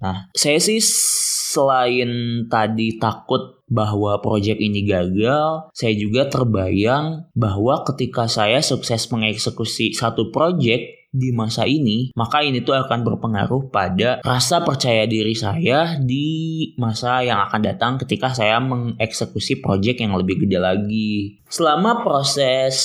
Nah, 0.00 0.32
saya 0.32 0.56
sih 0.56 0.80
selain 1.52 2.10
tadi 2.48 2.96
takut 2.96 3.60
bahwa 3.70 4.18
proyek 4.18 4.58
ini 4.58 4.82
gagal, 4.82 5.70
saya 5.76 5.94
juga 5.94 6.26
terbayang 6.26 7.30
bahwa 7.36 7.86
ketika 7.86 8.26
saya 8.26 8.58
sukses 8.64 9.06
mengeksekusi 9.12 9.94
satu 9.94 10.34
proyek 10.34 11.00
di 11.10 11.34
masa 11.34 11.66
ini, 11.66 12.14
maka 12.14 12.42
ini 12.46 12.62
tuh 12.62 12.78
akan 12.78 13.02
berpengaruh 13.02 13.70
pada 13.74 14.22
rasa 14.22 14.62
percaya 14.62 15.10
diri 15.10 15.34
saya 15.34 15.98
di 15.98 16.70
masa 16.78 17.26
yang 17.26 17.42
akan 17.50 17.60
datang 17.66 17.92
ketika 17.98 18.30
saya 18.30 18.62
mengeksekusi 18.62 19.58
proyek 19.58 20.02
yang 20.06 20.14
lebih 20.14 20.46
gede 20.46 20.58
lagi. 20.62 21.42
Selama 21.50 22.06
proses 22.06 22.78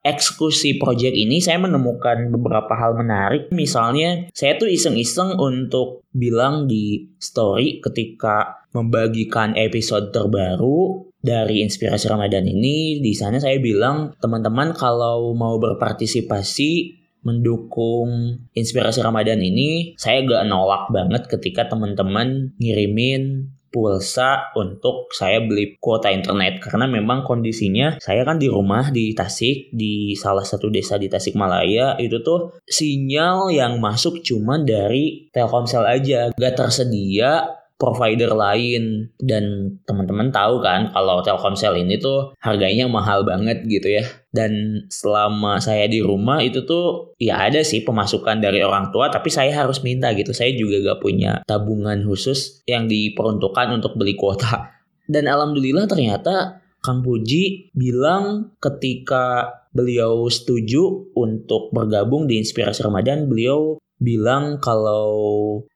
eksekusi 0.00 0.80
project 0.80 1.12
ini 1.12 1.44
saya 1.44 1.60
menemukan 1.60 2.32
beberapa 2.32 2.72
hal 2.76 2.96
menarik. 2.96 3.52
Misalnya, 3.52 4.28
saya 4.32 4.56
tuh 4.56 4.68
iseng-iseng 4.72 5.36
untuk 5.36 6.08
bilang 6.12 6.64
di 6.64 7.12
story 7.20 7.84
ketika 7.84 8.64
membagikan 8.72 9.52
episode 9.58 10.14
terbaru 10.14 11.04
dari 11.20 11.60
Inspirasi 11.60 12.08
Ramadan 12.08 12.48
ini. 12.48 12.98
Di 13.04 13.12
sana 13.12 13.36
saya 13.36 13.60
bilang, 13.60 14.16
teman-teman 14.18 14.72
kalau 14.72 15.36
mau 15.36 15.60
berpartisipasi 15.60 17.00
mendukung 17.20 18.40
inspirasi 18.56 19.04
Ramadan 19.04 19.44
ini, 19.44 19.92
saya 20.00 20.24
gak 20.24 20.48
nolak 20.48 20.88
banget 20.88 21.28
ketika 21.28 21.68
teman-teman 21.68 22.56
ngirimin 22.56 23.52
pulsa 23.70 24.50
untuk 24.58 25.10
saya 25.14 25.40
beli 25.42 25.78
kuota 25.78 26.10
internet. 26.10 26.58
Karena 26.60 26.90
memang 26.90 27.22
kondisinya 27.22 27.96
saya 28.02 28.26
kan 28.26 28.36
di 28.36 28.50
rumah 28.50 28.90
di 28.90 29.14
Tasik 29.14 29.70
di 29.70 30.12
salah 30.18 30.44
satu 30.44 30.68
desa 30.68 30.98
di 30.98 31.06
Tasikmalaya 31.06 31.96
itu 32.02 32.20
tuh 32.20 32.58
sinyal 32.66 33.54
yang 33.54 33.78
masuk 33.78 34.20
cuma 34.26 34.58
dari 34.58 35.30
Telkomsel 35.30 35.86
aja. 35.86 36.34
Gak 36.34 36.54
tersedia 36.58 37.59
provider 37.80 38.36
lain. 38.36 39.08
Dan 39.16 39.74
teman-teman 39.88 40.28
tahu 40.28 40.60
kan 40.60 40.92
kalau 40.92 41.24
Telkomsel 41.24 41.80
ini 41.80 41.96
tuh 41.96 42.36
harganya 42.44 42.84
mahal 42.84 43.24
banget 43.24 43.64
gitu 43.64 43.88
ya. 43.88 44.04
Dan 44.28 44.84
selama 44.92 45.56
saya 45.58 45.88
di 45.88 46.04
rumah 46.04 46.44
itu 46.44 46.62
tuh 46.68 47.16
ya 47.16 47.40
ada 47.48 47.64
sih 47.64 47.80
pemasukan 47.80 48.38
dari 48.38 48.60
orang 48.60 48.92
tua 48.92 49.08
tapi 49.08 49.32
saya 49.32 49.56
harus 49.56 49.80
minta 49.80 50.12
gitu. 50.12 50.36
Saya 50.36 50.52
juga 50.52 50.92
gak 50.92 51.00
punya 51.00 51.40
tabungan 51.48 52.04
khusus 52.04 52.60
yang 52.68 52.84
diperuntukkan 52.84 53.72
untuk 53.72 53.96
beli 53.96 54.14
kuota. 54.14 54.76
Dan 55.08 55.26
alhamdulillah 55.26 55.88
ternyata 55.88 56.62
Kang 56.80 57.02
Puji 57.02 57.74
bilang 57.76 58.56
ketika 58.62 59.52
beliau 59.70 60.26
setuju 60.32 61.12
untuk 61.12 61.70
bergabung 61.70 62.24
di 62.24 62.40
Inspirasi 62.40 62.82
Ramadan, 62.82 63.28
beliau 63.28 63.76
bilang 64.00 64.56
kalau 64.58 65.12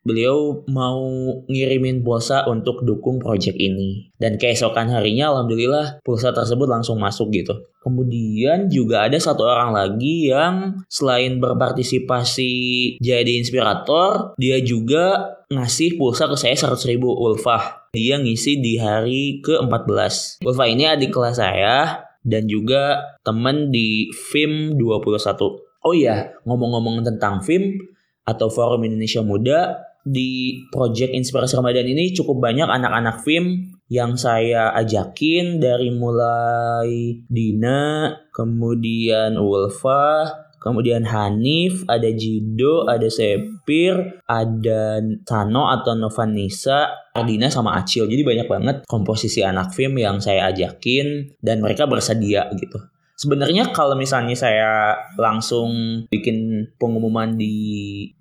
beliau 0.02 0.64
mau 0.66 1.04
ngirimin 1.44 2.00
pulsa 2.00 2.48
untuk 2.48 2.82
dukung 2.82 3.20
project 3.20 3.60
ini. 3.60 4.10
Dan 4.16 4.40
keesokan 4.40 4.88
harinya 4.88 5.30
alhamdulillah 5.30 6.00
pulsa 6.00 6.32
tersebut 6.32 6.64
langsung 6.64 6.96
masuk 6.96 7.28
gitu. 7.30 7.52
Kemudian 7.84 8.72
juga 8.72 9.04
ada 9.04 9.20
satu 9.20 9.44
orang 9.44 9.76
lagi 9.76 10.32
yang 10.32 10.80
selain 10.88 11.36
berpartisipasi 11.36 12.52
jadi 12.96 13.32
inspirator, 13.36 14.32
dia 14.40 14.56
juga 14.64 15.36
ngasih 15.52 16.00
pulsa 16.00 16.24
ke 16.24 16.36
saya 16.40 16.56
100 16.56 16.80
ribu 16.88 17.12
ulfah. 17.12 17.84
Dia 17.92 18.16
ngisi 18.16 18.58
di 18.58 18.80
hari 18.80 19.44
ke-14. 19.44 20.40
Ulfah 20.42 20.66
ini 20.66 20.88
adik 20.88 21.12
kelas 21.12 21.36
saya 21.36 22.08
dan 22.24 22.48
juga 22.48 23.04
temen 23.20 23.68
di 23.68 24.08
FIM 24.10 24.80
21. 24.80 25.60
Oh 25.84 25.92
iya, 25.92 26.32
ngomong-ngomong 26.48 27.04
tentang 27.04 27.44
FIM, 27.44 27.76
atau 28.24 28.48
Forum 28.48 28.88
Indonesia 28.88 29.20
Muda 29.20 29.78
di 30.04 30.60
Project 30.68 31.16
Inspirasi 31.16 31.56
Ramadan 31.56 31.88
ini 31.88 32.12
cukup 32.12 32.44
banyak 32.44 32.68
anak-anak 32.68 33.24
film 33.24 33.72
yang 33.88 34.16
saya 34.20 34.72
ajakin 34.76 35.60
dari 35.60 35.88
mulai 35.92 37.20
Dina, 37.28 38.12
kemudian 38.32 39.40
Ulfa, 39.40 40.28
kemudian 40.60 41.04
Hanif, 41.04 41.84
ada 41.84 42.08
Jido, 42.08 42.88
ada 42.88 43.08
Sepir, 43.12 44.24
ada 44.24 45.04
Sano 45.24 45.68
atau 45.68 45.92
Novanisa, 45.92 47.12
Ardina 47.12 47.52
sama 47.52 47.76
Acil. 47.76 48.08
Jadi 48.08 48.24
banyak 48.24 48.48
banget 48.48 48.76
komposisi 48.88 49.44
anak 49.44 49.76
film 49.76 50.00
yang 50.00 50.20
saya 50.24 50.48
ajakin 50.48 51.36
dan 51.44 51.60
mereka 51.60 51.84
bersedia 51.84 52.48
gitu. 52.56 52.80
Sebenarnya 53.14 53.70
kalau 53.70 53.94
misalnya 53.94 54.34
saya 54.34 54.98
langsung 55.14 56.02
bikin 56.10 56.66
pengumuman 56.82 57.38
di 57.38 57.54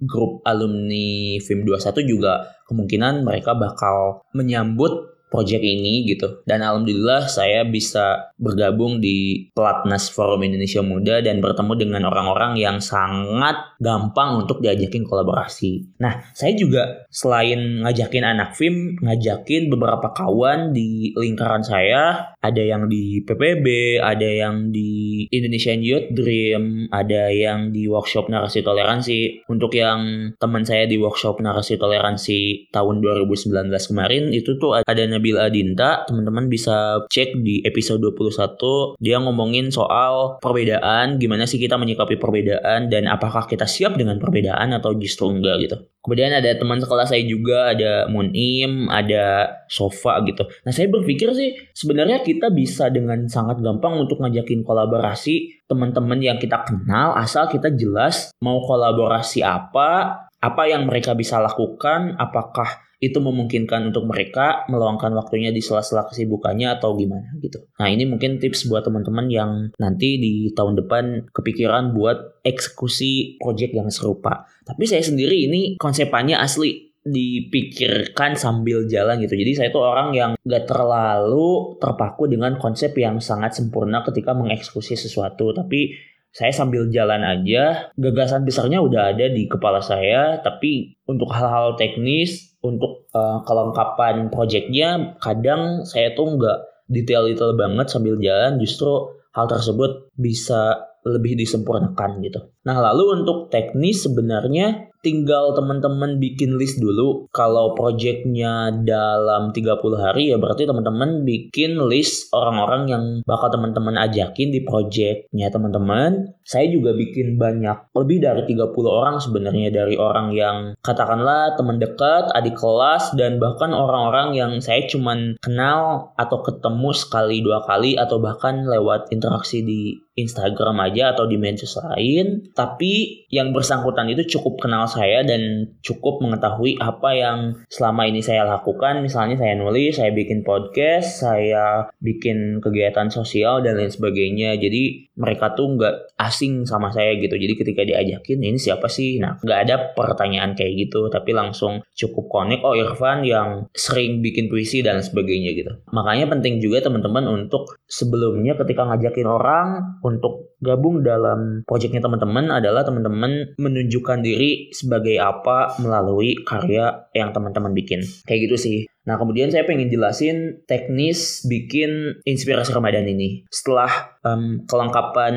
grup 0.06 0.46
alumni 0.46 1.42
FIM 1.42 1.66
21 1.66 2.06
juga 2.06 2.54
kemungkinan 2.70 3.26
mereka 3.26 3.58
bakal 3.58 4.22
menyambut 4.38 5.14
project 5.34 5.66
ini 5.66 6.06
gitu. 6.06 6.46
Dan 6.46 6.62
alhamdulillah 6.62 7.26
saya 7.26 7.66
bisa 7.66 8.30
bergabung 8.38 9.02
di 9.02 9.50
Platnas 9.58 10.14
Forum 10.14 10.46
Indonesia 10.46 10.86
Muda 10.86 11.26
dan 11.26 11.42
bertemu 11.42 11.74
dengan 11.74 12.06
orang-orang 12.06 12.62
yang 12.62 12.78
sangat 12.78 13.73
gampang 13.84 14.48
untuk 14.48 14.64
diajakin 14.64 15.04
kolaborasi. 15.04 16.00
Nah, 16.00 16.24
saya 16.32 16.56
juga 16.56 17.04
selain 17.12 17.84
ngajakin 17.84 18.24
anak 18.24 18.56
film, 18.56 18.96
ngajakin 19.04 19.68
beberapa 19.68 20.16
kawan 20.16 20.72
di 20.72 21.12
lingkaran 21.14 21.62
saya, 21.62 22.34
ada 22.40 22.64
yang 22.64 22.88
di 22.88 23.20
PPB, 23.24 24.00
ada 24.00 24.26
yang 24.26 24.72
di 24.72 25.24
Indonesian 25.30 25.84
Youth 25.84 26.16
Dream, 26.16 26.88
ada 26.90 27.28
yang 27.30 27.76
di 27.76 27.86
workshop 27.92 28.32
narasi 28.32 28.64
toleransi. 28.64 29.48
Untuk 29.52 29.76
yang 29.76 30.32
teman 30.40 30.64
saya 30.64 30.88
di 30.88 30.96
workshop 30.96 31.44
narasi 31.44 31.76
toleransi 31.76 32.72
tahun 32.72 33.04
2019 33.04 33.68
kemarin 33.92 34.24
itu 34.32 34.56
tuh 34.56 34.80
ada 34.80 35.04
Nabil 35.04 35.36
Adinta, 35.36 36.08
teman-teman 36.08 36.48
bisa 36.48 37.04
cek 37.12 37.44
di 37.44 37.60
episode 37.68 38.00
21. 38.00 39.00
Dia 39.04 39.20
ngomongin 39.20 39.72
soal 39.72 40.40
perbedaan, 40.40 41.20
gimana 41.20 41.44
sih 41.44 41.60
kita 41.60 41.76
menyikapi 41.76 42.16
perbedaan 42.16 42.88
dan 42.88 43.10
apakah 43.12 43.50
kita 43.50 43.68
siap 43.74 43.98
dengan 43.98 44.22
perbedaan 44.22 44.70
atau 44.78 44.94
justru 44.94 45.34
enggak 45.34 45.58
gitu. 45.66 45.78
Kemudian 46.04 46.36
ada 46.36 46.52
teman 46.60 46.84
sekelas 46.84 47.16
saya 47.16 47.24
juga, 47.24 47.72
ada 47.72 48.12
Munim, 48.12 48.92
ada 48.92 49.56
Sofa 49.72 50.20
gitu. 50.28 50.44
Nah 50.68 50.76
saya 50.76 50.92
berpikir 50.92 51.32
sih 51.32 51.56
sebenarnya 51.72 52.22
kita 52.22 52.52
bisa 52.52 52.92
dengan 52.92 53.26
sangat 53.32 53.64
gampang 53.64 53.98
untuk 53.98 54.20
ngajakin 54.20 54.68
kolaborasi 54.68 55.64
teman-teman 55.64 56.20
yang 56.20 56.38
kita 56.38 56.62
kenal 56.68 57.16
asal 57.16 57.48
kita 57.48 57.72
jelas 57.72 58.36
mau 58.44 58.60
kolaborasi 58.62 59.42
apa, 59.48 60.28
apa 60.44 60.68
yang 60.68 60.84
mereka 60.84 61.16
bisa 61.16 61.40
lakukan, 61.40 62.20
apakah 62.20 62.84
itu 63.04 63.20
memungkinkan 63.20 63.92
untuk 63.92 64.08
mereka 64.08 64.64
meluangkan 64.72 65.12
waktunya 65.12 65.52
di 65.52 65.60
sela-sela 65.60 66.08
kesibukannya 66.08 66.72
atau 66.80 66.96
gimana 66.96 67.36
gitu. 67.44 67.60
Nah 67.76 67.92
ini 67.92 68.08
mungkin 68.08 68.40
tips 68.40 68.72
buat 68.72 68.88
teman-teman 68.88 69.28
yang 69.28 69.52
nanti 69.76 70.16
di 70.20 70.56
tahun 70.56 70.80
depan 70.80 71.28
kepikiran 71.36 71.92
buat 71.92 72.44
eksekusi 72.48 73.44
project 73.44 73.76
yang 73.76 73.92
serupa. 73.92 74.48
Tapi 74.64 74.88
saya 74.88 75.04
sendiri 75.04 75.36
ini 75.48 75.76
konsepannya 75.76 76.40
asli 76.40 76.96
dipikirkan 77.04 78.40
sambil 78.40 78.88
jalan 78.88 79.20
gitu. 79.20 79.36
Jadi 79.36 79.52
saya 79.52 79.70
tuh 79.76 79.84
orang 79.84 80.16
yang 80.16 80.32
gak 80.40 80.64
terlalu 80.64 81.76
terpaku 81.84 82.32
dengan 82.32 82.56
konsep 82.56 82.96
yang 82.96 83.20
sangat 83.20 83.52
sempurna 83.60 84.00
ketika 84.08 84.32
mengeksekusi 84.32 84.96
sesuatu. 84.96 85.52
Tapi 85.52 86.13
saya 86.34 86.50
sambil 86.50 86.90
jalan 86.90 87.22
aja, 87.22 87.94
gagasan 87.94 88.42
besarnya 88.42 88.82
udah 88.82 89.14
ada 89.14 89.30
di 89.30 89.46
kepala 89.46 89.86
saya, 89.86 90.42
tapi 90.42 90.98
untuk 91.06 91.30
hal-hal 91.30 91.78
teknis, 91.78 92.58
untuk 92.66 93.06
uh, 93.14 93.46
kelengkapan 93.46 94.34
projectnya, 94.34 95.14
kadang 95.22 95.86
saya 95.86 96.18
tuh 96.18 96.34
nggak 96.34 96.90
detail-detail 96.90 97.54
banget 97.54 97.86
sambil 97.94 98.18
jalan, 98.18 98.58
justru 98.58 99.14
hal 99.38 99.46
tersebut 99.46 100.10
bisa 100.18 100.90
lebih 101.06 101.38
disempurnakan 101.38 102.24
gitu. 102.26 102.40
Nah 102.66 102.80
lalu 102.80 103.22
untuk 103.22 103.52
teknis 103.54 104.08
sebenarnya 104.08 104.90
tinggal 105.04 105.52
teman-teman 105.54 106.18
bikin 106.18 106.56
list 106.56 106.80
dulu. 106.80 107.28
Kalau 107.36 107.76
projectnya 107.76 108.72
dalam 108.72 109.52
30 109.52 109.78
hari 110.00 110.32
ya 110.32 110.40
berarti 110.40 110.64
teman-teman 110.64 111.28
bikin 111.28 111.76
list 111.92 112.32
orang-orang 112.32 112.82
yang 112.88 113.04
bakal 113.28 113.52
teman-teman 113.52 114.00
ajakin 114.00 114.50
di 114.50 114.64
projectnya 114.64 115.52
teman-teman. 115.52 116.34
Saya 116.48 116.72
juga 116.72 116.96
bikin 116.96 117.36
banyak, 117.36 117.92
lebih 117.96 118.24
dari 118.24 118.44
30 118.48 118.72
orang 118.88 119.20
sebenarnya 119.20 119.70
dari 119.72 119.96
orang 120.00 120.32
yang 120.32 120.58
katakanlah 120.80 121.56
teman 121.60 121.80
dekat, 121.80 122.32
adik 122.32 122.56
kelas, 122.56 123.12
dan 123.20 123.40
bahkan 123.44 123.76
orang-orang 123.76 124.36
yang 124.36 124.52
saya 124.64 124.88
cuman 124.88 125.36
kenal 125.44 126.16
atau 126.16 126.40
ketemu 126.44 126.90
sekali 126.96 127.44
dua 127.44 127.64
kali 127.68 128.00
atau 128.00 128.20
bahkan 128.24 128.64
lewat 128.64 129.12
interaksi 129.12 129.64
di 129.64 130.00
Instagram 130.14 130.78
aja 130.78 131.18
atau 131.18 131.26
di 131.26 131.42
medsos 131.42 131.74
lain. 131.82 132.54
Tapi 132.54 133.26
yang 133.34 133.50
bersangkutan 133.50 134.10
itu 134.14 134.38
cukup 134.38 134.62
kenal 134.62 134.86
saya 134.94 135.26
dan 135.26 135.74
cukup 135.82 136.22
mengetahui 136.22 136.78
apa 136.78 137.10
yang 137.18 137.40
selama 137.74 138.06
ini 138.06 138.22
saya 138.22 138.46
lakukan. 138.46 139.02
Misalnya 139.02 139.42
saya 139.42 139.58
nulis, 139.58 139.98
saya 139.98 140.14
bikin 140.14 140.46
podcast, 140.46 141.26
saya 141.26 141.90
bikin 141.98 142.62
kegiatan 142.62 143.10
sosial 143.10 143.66
dan 143.66 143.82
lain 143.82 143.90
sebagainya. 143.90 144.54
Jadi 144.62 145.10
mereka 145.18 145.58
tuh 145.58 145.74
nggak 145.74 146.22
asing 146.22 146.70
sama 146.70 146.94
saya 146.94 147.18
gitu. 147.18 147.34
Jadi 147.34 147.54
ketika 147.58 147.82
diajakin 147.82 148.40
ini 148.46 148.62
siapa 148.62 148.86
sih? 148.86 149.18
Nah 149.18 149.42
nggak 149.42 149.60
ada 149.66 149.76
pertanyaan 149.98 150.54
kayak 150.54 150.90
gitu, 150.90 151.10
tapi 151.10 151.34
langsung 151.34 151.82
cukup 151.98 152.30
connect. 152.30 152.62
Oh 152.62 152.78
Irfan 152.78 153.26
yang 153.26 153.66
sering 153.74 154.22
bikin 154.22 154.48
puisi 154.54 154.86
dan 154.86 155.02
sebagainya 155.02 155.58
gitu. 155.58 155.74
Makanya 155.90 156.30
penting 156.30 156.62
juga 156.62 156.86
teman-teman 156.86 157.26
untuk 157.26 157.74
sebelumnya 157.90 158.54
ketika 158.58 158.86
ngajakin 158.86 159.28
orang 159.28 159.98
untuk 160.06 160.54
gabung 160.64 161.04
dalam 161.04 161.62
proyeknya 161.68 162.00
teman-teman 162.00 162.50
adalah 162.50 162.88
teman-teman 162.88 163.54
menunjukkan 163.60 164.24
diri 164.24 164.72
sebagai 164.84 165.16
apa 165.24 165.80
melalui 165.80 166.36
karya 166.44 167.08
yang 167.16 167.32
teman-teman 167.32 167.72
bikin. 167.72 168.04
Kayak 168.28 168.52
gitu 168.52 168.58
sih. 168.60 168.78
Nah 169.04 169.20
kemudian 169.20 169.52
saya 169.52 169.68
pengen 169.68 169.92
jelasin 169.92 170.64
teknis 170.68 171.44
bikin 171.48 172.24
inspirasi 172.24 172.72
Ramadan 172.76 173.08
ini. 173.08 173.44
Setelah 173.48 174.20
um, 174.24 174.64
kelengkapan 174.68 175.36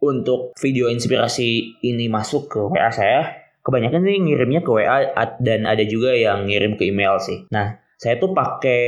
untuk 0.00 0.56
video 0.60 0.88
inspirasi 0.92 1.80
ini 1.84 2.08
masuk 2.08 2.48
ke 2.48 2.60
WA 2.60 2.88
saya, 2.88 3.48
kebanyakan 3.64 4.04
sih 4.04 4.16
ngirimnya 4.20 4.60
ke 4.64 4.70
WA 4.72 5.12
dan 5.40 5.68
ada 5.68 5.84
juga 5.84 6.16
yang 6.16 6.48
ngirim 6.48 6.76
ke 6.80 6.88
email 6.88 7.20
sih. 7.20 7.44
Nah 7.52 7.80
saya 8.02 8.18
tuh 8.18 8.34
pakai 8.34 8.82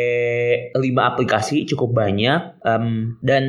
5 0.74 0.82
aplikasi 0.82 1.70
cukup 1.70 1.94
banyak 1.94 2.58
um, 2.66 3.14
dan 3.22 3.44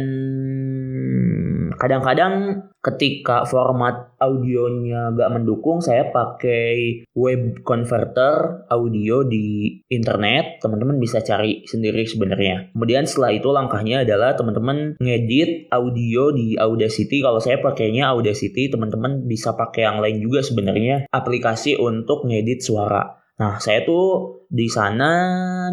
kadang-kadang 1.74 2.68
ketika 2.86 3.50
format 3.50 4.14
audionya 4.22 5.10
gak 5.18 5.34
mendukung 5.34 5.82
saya 5.82 6.14
pakai 6.14 7.02
web 7.18 7.66
converter 7.66 8.70
audio 8.70 9.26
di 9.26 9.82
internet. 9.90 10.62
Teman-teman 10.62 11.02
bisa 11.02 11.26
cari 11.26 11.66
sendiri 11.66 12.06
sebenarnya. 12.06 12.70
Kemudian 12.78 13.10
setelah 13.10 13.34
itu 13.34 13.50
langkahnya 13.50 14.06
adalah 14.06 14.38
teman-teman 14.38 15.02
ngedit 15.02 15.74
audio 15.74 16.30
di 16.30 16.54
Audacity. 16.54 17.26
Kalau 17.26 17.42
saya 17.42 17.58
pakainya 17.58 18.14
Audacity 18.14 18.70
teman-teman 18.70 19.26
bisa 19.26 19.58
pakai 19.58 19.90
yang 19.90 19.98
lain 19.98 20.22
juga 20.22 20.46
sebenarnya. 20.46 21.10
Aplikasi 21.10 21.82
untuk 21.82 22.30
ngedit 22.30 22.62
suara. 22.62 23.26
Nah, 23.36 23.60
saya 23.60 23.84
tuh 23.84 24.48
di 24.48 24.72
sana 24.72 25.12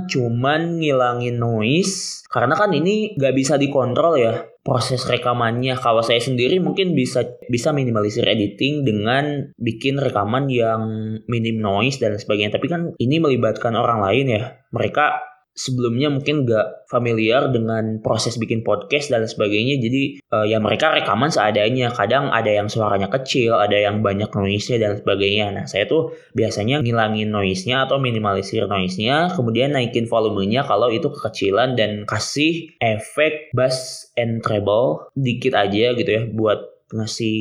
cuman 0.08 0.80
ngilangin 0.80 1.38
noise. 1.38 2.24
Karena 2.26 2.56
kan 2.56 2.72
ini 2.72 3.14
gak 3.14 3.36
bisa 3.36 3.60
dikontrol 3.60 4.16
ya 4.18 4.51
proses 4.62 5.02
rekamannya. 5.06 5.74
Kalau 5.78 6.00
saya 6.06 6.22
sendiri 6.22 6.62
mungkin 6.62 6.94
bisa 6.94 7.26
bisa 7.50 7.74
minimalisir 7.74 8.22
editing 8.26 8.86
dengan 8.86 9.50
bikin 9.58 9.98
rekaman 9.98 10.46
yang 10.46 10.82
minim 11.26 11.58
noise 11.58 11.98
dan 11.98 12.14
sebagainya. 12.14 12.54
Tapi 12.54 12.66
kan 12.70 12.94
ini 12.98 13.18
melibatkan 13.18 13.74
orang 13.74 14.02
lain 14.02 14.26
ya. 14.30 14.42
Mereka 14.70 15.31
sebelumnya 15.52 16.08
mungkin 16.08 16.48
gak 16.48 16.88
familiar 16.88 17.48
dengan 17.52 18.00
proses 18.00 18.36
bikin 18.40 18.64
podcast 18.64 19.12
dan 19.12 19.24
sebagainya. 19.24 19.80
Jadi 19.80 20.24
uh, 20.32 20.44
ya 20.48 20.60
mereka 20.60 20.92
rekaman 20.92 21.28
seadanya. 21.28 21.92
Kadang 21.92 22.32
ada 22.32 22.48
yang 22.48 22.68
suaranya 22.68 23.08
kecil 23.12 23.56
ada 23.56 23.76
yang 23.76 24.00
banyak 24.00 24.32
noise-nya 24.32 24.80
dan 24.80 24.92
sebagainya. 25.00 25.52
Nah 25.52 25.64
saya 25.68 25.84
tuh 25.84 26.12
biasanya 26.32 26.80
ngilangin 26.80 27.28
noise-nya 27.28 27.84
atau 27.88 28.00
minimalisir 28.00 28.64
noise-nya 28.64 29.32
kemudian 29.36 29.76
naikin 29.76 30.08
volumenya 30.08 30.64
kalau 30.64 30.88
itu 30.88 31.08
kekecilan 31.12 31.76
dan 31.76 32.04
kasih 32.08 32.72
efek 32.80 33.52
bass 33.56 34.08
and 34.16 34.40
treble 34.44 35.08
dikit 35.16 35.56
aja 35.56 35.92
gitu 35.96 36.10
ya 36.10 36.22
buat 36.28 36.72
ngasih 36.92 37.38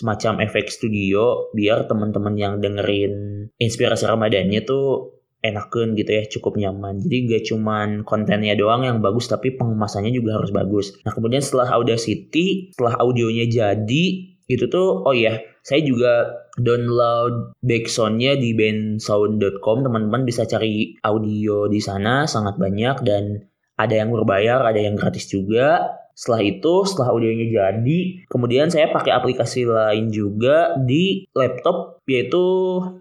semacam 0.00 0.40
efek 0.48 0.72
studio 0.72 1.52
biar 1.52 1.84
teman-teman 1.84 2.34
yang 2.40 2.54
dengerin 2.58 3.46
inspirasi 3.60 4.08
Ramadannya 4.08 4.64
tuh 4.64 5.12
enakan 5.44 5.92
gitu 5.92 6.10
ya 6.10 6.24
cukup 6.24 6.56
nyaman. 6.56 7.04
Jadi 7.04 7.16
gak 7.28 7.42
cuman 7.52 7.88
kontennya 8.08 8.56
doang 8.56 8.88
yang 8.88 9.04
bagus 9.04 9.28
tapi 9.28 9.52
pengemasannya 9.52 10.10
juga 10.10 10.40
harus 10.40 10.48
bagus. 10.48 10.96
Nah 11.04 11.12
kemudian 11.12 11.44
setelah 11.44 11.68
Audacity 11.76 12.72
setelah 12.72 12.96
audionya 13.04 13.44
jadi 13.44 14.04
itu 14.44 14.64
tuh 14.68 15.04
oh 15.04 15.12
ya 15.12 15.40
saya 15.64 15.80
juga 15.80 16.44
download 16.60 17.56
backsoundnya 17.64 18.36
di 18.36 18.52
bandsound.com 18.52 19.84
teman-teman 19.84 20.24
bisa 20.28 20.44
cari 20.48 20.96
audio 21.04 21.68
di 21.68 21.80
sana 21.80 22.24
sangat 22.24 22.56
banyak. 22.56 22.96
Dan 23.04 23.44
ada 23.76 23.94
yang 23.94 24.14
berbayar 24.14 24.64
ada 24.64 24.80
yang 24.80 24.96
gratis 24.96 25.28
juga 25.28 26.00
setelah 26.14 26.40
itu, 26.46 26.74
setelah 26.86 27.10
audionya 27.10 27.46
jadi, 27.50 27.98
kemudian 28.30 28.70
saya 28.70 28.90
pakai 28.94 29.10
aplikasi 29.10 29.66
lain 29.66 30.14
juga 30.14 30.78
di 30.78 31.26
laptop 31.34 31.98
yaitu 32.06 32.42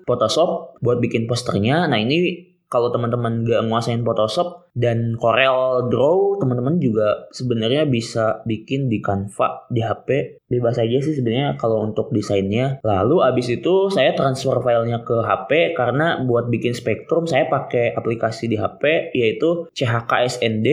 Photoshop 0.10 0.82
buat 0.82 0.97
bikin 0.97 1.30
posternya. 1.30 1.86
Nah 1.86 2.02
ini 2.02 2.49
kalau 2.73 2.89
teman-teman 2.89 3.45
gak 3.45 3.69
nguasain 3.69 4.02
Photoshop 4.02 4.73
dan 4.73 5.13
Corel 5.21 5.86
Draw, 5.93 6.41
teman-teman 6.41 6.82
juga 6.82 7.30
sebenarnya 7.30 7.86
bisa 7.86 8.41
bikin 8.49 8.89
di 8.89 8.97
Canva 8.97 9.69
di 9.69 9.86
HP. 9.86 10.41
Bebas 10.49 10.82
aja 10.82 10.97
sih 10.97 11.13
sebenarnya 11.13 11.54
kalau 11.62 11.86
untuk 11.86 12.10
desainnya. 12.10 12.82
Lalu 12.82 13.21
abis 13.21 13.62
itu 13.62 13.93
saya 13.93 14.17
transfer 14.17 14.58
filenya 14.65 15.06
ke 15.06 15.21
HP 15.21 15.78
karena 15.78 16.26
buat 16.26 16.49
bikin 16.49 16.73
spektrum 16.73 17.30
saya 17.30 17.45
pakai 17.45 17.93
aplikasi 17.93 18.49
di 18.49 18.58
HP 18.58 19.13
yaitu 19.13 19.69
CHKSND 19.78 20.67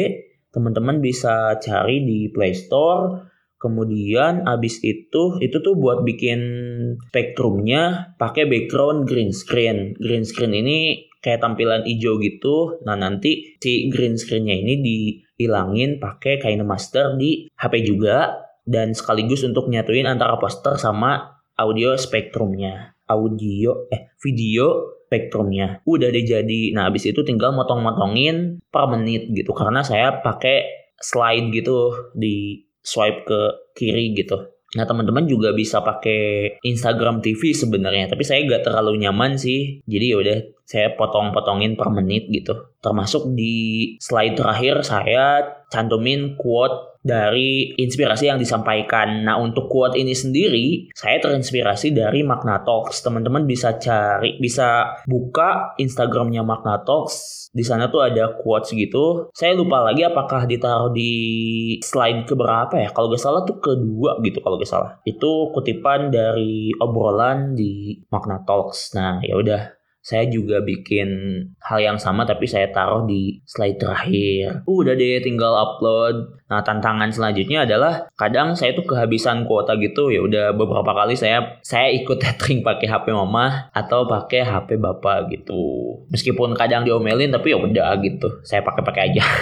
teman-teman 0.51 0.99
bisa 1.03 1.57
cari 1.59 2.03
di 2.03 2.31
Play 2.31 2.55
Store. 2.55 3.31
Kemudian 3.61 4.49
abis 4.49 4.81
itu 4.81 5.37
itu 5.37 5.61
tuh 5.61 5.77
buat 5.77 6.01
bikin 6.01 6.41
spektrumnya 7.13 8.17
pakai 8.17 8.49
background 8.49 9.05
green 9.05 9.37
screen. 9.37 9.93
Green 10.01 10.25
screen 10.25 10.57
ini 10.57 11.11
kayak 11.21 11.45
tampilan 11.45 11.85
hijau 11.85 12.17
gitu. 12.25 12.81
Nah 12.89 12.97
nanti 12.97 13.61
si 13.61 13.93
green 13.93 14.17
screennya 14.17 14.57
ini 14.57 14.81
dihilangin 14.81 16.01
pakai 16.01 16.41
KineMaster 16.41 17.21
di 17.21 17.53
HP 17.57 17.85
juga. 17.85 18.49
Dan 18.61 18.95
sekaligus 18.95 19.43
untuk 19.43 19.67
nyatuin 19.67 20.07
antara 20.07 20.39
poster 20.39 20.79
sama 20.79 21.43
audio 21.59 21.97
spektrumnya 21.99 22.95
audio 23.11 23.91
eh 23.91 24.15
video 24.23 24.95
spektrumnya 25.11 25.83
udah 25.83 26.09
deh 26.15 26.23
jadi. 26.23 26.71
Nah 26.71 26.87
habis 26.87 27.11
itu 27.11 27.27
tinggal 27.27 27.51
motong-motongin 27.51 28.63
per 28.71 28.87
menit 28.87 29.27
gitu. 29.35 29.51
Karena 29.51 29.83
saya 29.83 30.23
pakai 30.23 30.71
slide 31.03 31.51
gitu 31.51 31.91
di 32.15 32.63
swipe 32.79 33.27
ke 33.27 33.41
kiri 33.75 34.15
gitu. 34.15 34.39
Nah 34.79 34.87
teman-teman 34.87 35.27
juga 35.27 35.51
bisa 35.51 35.83
pakai 35.83 36.55
Instagram 36.63 37.19
TV 37.19 37.51
sebenarnya, 37.51 38.07
tapi 38.07 38.23
saya 38.23 38.47
gak 38.47 38.71
terlalu 38.71 39.03
nyaman 39.03 39.35
sih. 39.35 39.83
Jadi 39.83 40.15
yaudah 40.15 40.39
saya 40.71 40.95
potong-potongin 40.95 41.75
per 41.75 41.91
menit 41.91 42.31
gitu. 42.31 42.55
Termasuk 42.79 43.35
di 43.35 43.99
slide 43.99 44.39
terakhir 44.39 44.87
saya 44.87 45.43
cantumin 45.67 46.39
quote 46.39 47.03
dari 47.03 47.75
inspirasi 47.75 48.31
yang 48.31 48.39
disampaikan. 48.39 49.27
Nah, 49.27 49.41
untuk 49.43 49.67
quote 49.67 49.99
ini 49.99 50.15
sendiri, 50.15 50.93
saya 50.95 51.19
terinspirasi 51.19 51.91
dari 51.91 52.23
Magna 52.23 52.63
Talks. 52.63 53.03
Teman-teman 53.03 53.51
bisa 53.51 53.81
cari, 53.83 54.39
bisa 54.39 55.01
buka 55.11 55.75
Instagramnya 55.81 56.47
Magna 56.47 56.79
Talks. 56.87 57.51
Di 57.51 57.67
sana 57.67 57.91
tuh 57.91 58.07
ada 58.07 58.39
quotes 58.39 58.71
gitu. 58.71 59.27
Saya 59.35 59.59
lupa 59.59 59.83
lagi 59.83 60.07
apakah 60.07 60.47
ditaruh 60.47 60.95
di 60.95 61.11
slide 61.83 62.31
keberapa 62.31 62.79
ya. 62.79 62.95
Kalau 62.95 63.11
gak 63.11 63.19
salah 63.19 63.43
tuh 63.43 63.59
kedua 63.59 64.23
gitu 64.23 64.39
kalau 64.39 64.55
gak 64.55 64.71
salah. 64.71 64.91
Itu 65.03 65.51
kutipan 65.51 66.15
dari 66.15 66.71
obrolan 66.79 67.59
di 67.59 67.99
Magna 68.13 68.39
Talks. 68.47 68.95
Nah, 68.95 69.19
ya 69.25 69.35
udah 69.35 69.80
saya 70.01 70.25
juga 70.33 70.65
bikin 70.65 71.09
hal 71.61 71.79
yang 71.85 71.99
sama 72.01 72.25
tapi 72.25 72.49
saya 72.49 72.73
taruh 72.73 73.05
di 73.05 73.45
slide 73.45 73.77
terakhir. 73.77 74.65
Udah 74.65 74.97
deh 74.97 75.21
tinggal 75.21 75.53
upload. 75.53 76.41
Nah, 76.49 76.65
tantangan 76.65 77.13
selanjutnya 77.13 77.69
adalah 77.69 78.09
kadang 78.17 78.57
saya 78.57 78.75
tuh 78.75 78.83
kehabisan 78.83 79.47
kuota 79.47 79.79
gitu 79.79 80.11
ya 80.11 80.25
udah 80.25 80.57
beberapa 80.57 80.91
kali 80.91 81.15
saya 81.15 81.61
saya 81.63 81.93
ikut 81.95 82.19
tethering 82.25 82.65
pakai 82.65 82.89
HP 82.89 83.13
mama 83.13 83.71
atau 83.77 84.09
pakai 84.09 84.43
HP 84.43 84.81
bapak 84.81 85.29
gitu. 85.37 85.61
Meskipun 86.09 86.57
kadang 86.57 86.89
diomelin 86.89 87.31
tapi 87.31 87.53
ya 87.53 87.61
udah 87.61 87.95
gitu. 88.01 88.41
Saya 88.43 88.65
pakai-pakai 88.65 89.13
aja. 89.13 89.25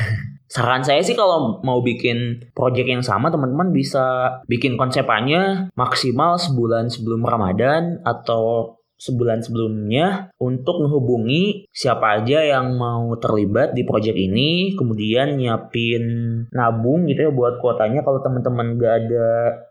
Saran 0.49 0.81
saya 0.81 1.05
sih 1.05 1.13
kalau 1.13 1.61
mau 1.61 1.85
bikin 1.85 2.41
project 2.57 2.89
yang 2.89 3.05
sama 3.05 3.29
teman-teman 3.29 3.69
bisa 3.69 4.41
bikin 4.49 4.81
konsepannya 4.81 5.69
maksimal 5.77 6.41
sebulan 6.41 6.89
sebelum 6.89 7.21
Ramadan 7.21 8.01
atau 8.01 8.78
sebulan 8.99 9.47
sebelumnya 9.47 10.35
untuk 10.43 10.83
menghubungi 10.83 11.71
siapa 11.71 12.21
aja 12.21 12.43
yang 12.43 12.75
mau 12.75 13.15
terlibat 13.17 13.73
di 13.73 13.87
project 13.87 14.19
ini 14.19 14.75
kemudian 14.75 15.39
nyiapin 15.39 16.05
nabung 16.51 17.07
gitu 17.07 17.31
ya 17.31 17.33
buat 17.33 17.63
kuotanya 17.63 18.03
kalau 18.03 18.19
teman-teman 18.19 18.75
gak 18.75 18.95
ada 19.07 19.29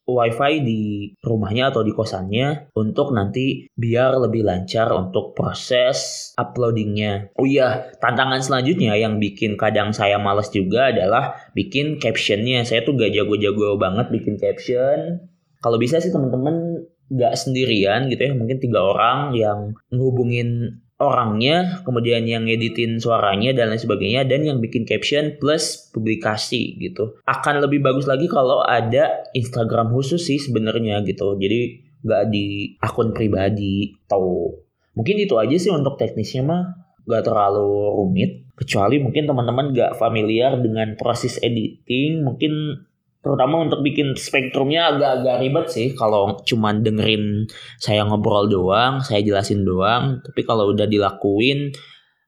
wifi 0.08 0.64
di 0.64 0.84
rumahnya 1.20 1.76
atau 1.76 1.84
di 1.84 1.92
kosannya 1.92 2.72
untuk 2.80 3.12
nanti 3.12 3.68
biar 3.76 4.16
lebih 4.24 4.48
lancar 4.48 4.88
untuk 4.96 5.36
proses 5.36 6.32
uploadingnya. 6.40 7.36
Oh 7.36 7.44
iya 7.44 7.92
tantangan 8.00 8.40
selanjutnya 8.40 8.96
yang 8.96 9.20
bikin 9.20 9.60
kadang 9.60 9.92
saya 9.92 10.16
males 10.16 10.48
juga 10.50 10.96
adalah 10.96 11.36
bikin 11.52 12.00
captionnya. 12.00 12.64
Saya 12.64 12.88
tuh 12.88 12.96
gak 12.96 13.12
jago-jago 13.12 13.76
banget 13.76 14.08
bikin 14.08 14.40
caption. 14.40 15.28
Kalau 15.60 15.76
bisa 15.76 16.00
sih 16.00 16.14
teman-teman 16.14 16.88
nggak 17.12 17.34
sendirian 17.36 18.12
gitu 18.12 18.22
ya. 18.28 18.34
Mungkin 18.36 18.58
tiga 18.60 18.84
orang 18.84 19.36
yang 19.36 19.76
ngehubungin 19.92 20.80
orangnya 20.98 21.86
kemudian 21.86 22.26
yang 22.26 22.50
ngeditin 22.50 22.98
suaranya 22.98 23.54
dan 23.54 23.70
lain 23.70 23.78
sebagainya 23.78 24.26
dan 24.26 24.42
yang 24.42 24.58
bikin 24.58 24.84
caption 24.84 25.38
plus 25.38 25.94
publikasi 25.94 26.74
gitu. 26.82 27.22
Akan 27.30 27.62
lebih 27.62 27.86
bagus 27.86 28.10
lagi 28.10 28.26
kalau 28.26 28.66
ada 28.66 29.30
Instagram 29.38 29.94
khusus 29.94 30.26
sih 30.26 30.42
sebenarnya 30.42 31.06
gitu. 31.06 31.38
Jadi 31.38 31.86
nggak 32.02 32.24
di 32.34 32.76
akun 32.82 33.14
pribadi. 33.14 33.94
Atau 34.10 34.58
mungkin 34.98 35.16
itu 35.22 35.38
aja 35.38 35.56
sih 35.56 35.70
untuk 35.70 36.02
teknisnya 36.02 36.42
mah. 36.46 36.64
Nggak 37.06 37.24
terlalu 37.24 37.72
rumit. 37.94 38.32
Kecuali 38.58 38.98
mungkin 38.98 39.30
teman-teman 39.30 39.70
nggak 39.70 40.02
familiar 40.02 40.58
dengan 40.58 40.98
proses 40.98 41.38
editing 41.46 42.26
mungkin 42.26 42.84
terutama 43.28 43.60
untuk 43.60 43.84
bikin 43.84 44.16
spektrumnya 44.16 44.96
agak-agak 44.96 45.36
ribet 45.44 45.68
sih 45.68 45.88
kalau 45.92 46.40
cuman 46.48 46.80
dengerin 46.80 47.44
saya 47.76 48.08
ngobrol 48.08 48.48
doang, 48.48 49.04
saya 49.04 49.20
jelasin 49.20 49.68
doang. 49.68 50.24
Tapi 50.24 50.48
kalau 50.48 50.72
udah 50.72 50.88
dilakuin 50.88 51.76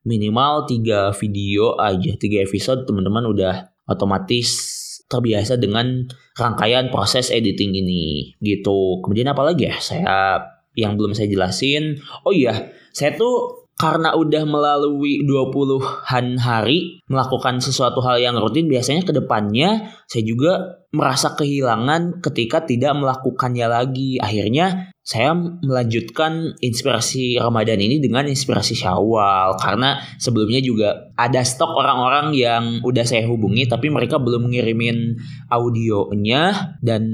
minimal 0.03 0.67
tiga 0.67 1.15
video 1.15 1.79
aja, 1.79 2.19
tiga 2.19 2.43
episode 2.43 2.83
teman-teman 2.83 3.31
udah 3.31 3.71
otomatis 3.87 4.75
terbiasa 5.07 5.55
dengan 5.55 6.03
rangkaian 6.35 6.91
proses 6.91 7.31
editing 7.31 7.79
ini 7.79 8.35
gitu. 8.43 8.99
Kemudian 8.99 9.31
apa 9.31 9.47
lagi 9.47 9.71
ya? 9.71 9.79
Saya 9.79 10.43
yang 10.75 10.99
belum 10.99 11.15
saya 11.15 11.31
jelasin. 11.31 12.03
Oh 12.27 12.35
iya, 12.35 12.75
saya 12.91 13.15
tuh 13.15 13.58
karena 13.79 14.11
udah 14.11 14.43
melalui 14.43 15.23
20-an 15.23 16.35
hari 16.35 16.99
melakukan 17.07 17.63
sesuatu 17.63 18.03
hal 18.03 18.19
yang 18.19 18.35
rutin 18.35 18.67
biasanya 18.67 19.07
ke 19.07 19.15
depannya 19.15 19.95
saya 20.03 20.27
juga 20.27 20.83
merasa 20.91 21.37
kehilangan 21.37 22.19
ketika 22.19 22.65
tidak 22.65 22.97
melakukannya 22.97 23.69
lagi. 23.69 24.17
Akhirnya 24.17 24.89
saya 25.05 25.33
melanjutkan 25.37 26.59
inspirasi 26.61 27.37
Ramadan 27.37 27.81
ini 27.81 28.01
dengan 28.01 28.25
inspirasi 28.29 28.77
Syawal 28.77 29.57
karena 29.57 30.01
sebelumnya 30.21 30.61
juga 30.61 31.09
ada 31.17 31.41
stok 31.41 31.71
orang-orang 31.73 32.33
yang 32.37 32.63
udah 32.85 33.05
saya 33.05 33.25
hubungi 33.25 33.65
tapi 33.65 33.89
mereka 33.89 34.21
belum 34.21 34.49
ngirimin 34.53 35.17
audionya 35.49 36.77
dan 36.81 37.05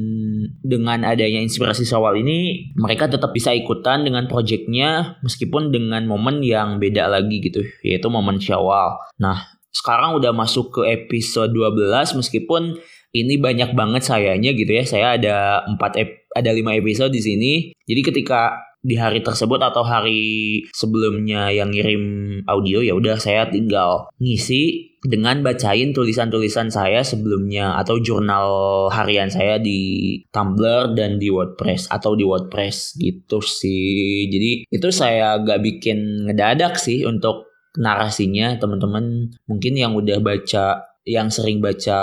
dengan 0.61 1.03
adanya 1.03 1.41
inspirasi 1.41 1.85
Syawal 1.85 2.21
ini 2.21 2.69
mereka 2.77 3.09
tetap 3.09 3.31
bisa 3.31 3.53
ikutan 3.53 4.05
dengan 4.05 4.25
projectnya 4.29 5.19
meskipun 5.21 5.69
dengan 5.73 6.05
momen 6.05 6.41
yang 6.45 6.77
beda 6.81 7.09
lagi 7.09 7.41
gitu 7.41 7.65
yaitu 7.81 8.07
momen 8.09 8.37
Syawal. 8.41 8.99
Nah, 9.17 9.55
sekarang 9.75 10.15
udah 10.15 10.31
masuk 10.31 10.79
ke 10.79 10.81
episode 10.87 11.51
12 11.51 12.15
meskipun 12.15 12.79
ini 13.15 13.39
banyak 13.39 13.71
banget 13.75 14.03
sayanya 14.03 14.51
gitu 14.51 14.71
ya. 14.71 14.83
Saya 14.83 15.15
ada 15.15 15.63
4 15.67 16.35
ada 16.35 16.51
5 16.51 16.79
episode 16.79 17.11
di 17.15 17.21
sini. 17.23 17.53
Jadi 17.87 18.01
ketika 18.03 18.59
di 18.85 18.93
hari 19.01 19.25
tersebut 19.25 19.57
atau 19.57 19.81
hari 19.81 20.61
sebelumnya 20.69 21.49
yang 21.49 21.73
ngirim 21.73 22.03
audio 22.45 22.85
ya 22.85 22.93
udah 22.93 23.17
saya 23.17 23.49
tinggal 23.49 24.13
ngisi 24.21 24.93
dengan 25.01 25.41
bacain 25.41 25.93
tulisan-tulisan 25.93 26.69
saya 26.69 27.01
sebelumnya 27.01 27.77
atau 27.81 27.97
jurnal 27.97 28.47
harian 28.93 29.29
saya 29.29 29.57
di 29.57 30.21
Tumblr 30.29 30.93
dan 30.93 31.17
di 31.17 31.33
WordPress 31.33 31.89
atau 31.89 32.17
di 32.17 32.25
WordPress 32.25 32.97
gitu 32.97 33.41
sih. 33.41 34.29
Jadi 34.29 34.69
itu 34.69 34.87
saya 34.89 35.37
gak 35.41 35.61
bikin 35.61 36.29
ngedadak 36.29 36.77
sih 36.77 37.05
untuk 37.05 37.49
narasinya 37.77 38.55
teman-teman 38.57 39.35
mungkin 39.45 39.73
yang 39.75 39.93
udah 39.93 40.21
baca 40.23 40.95
yang 41.05 41.29
sering 41.29 41.61
baca 41.61 41.99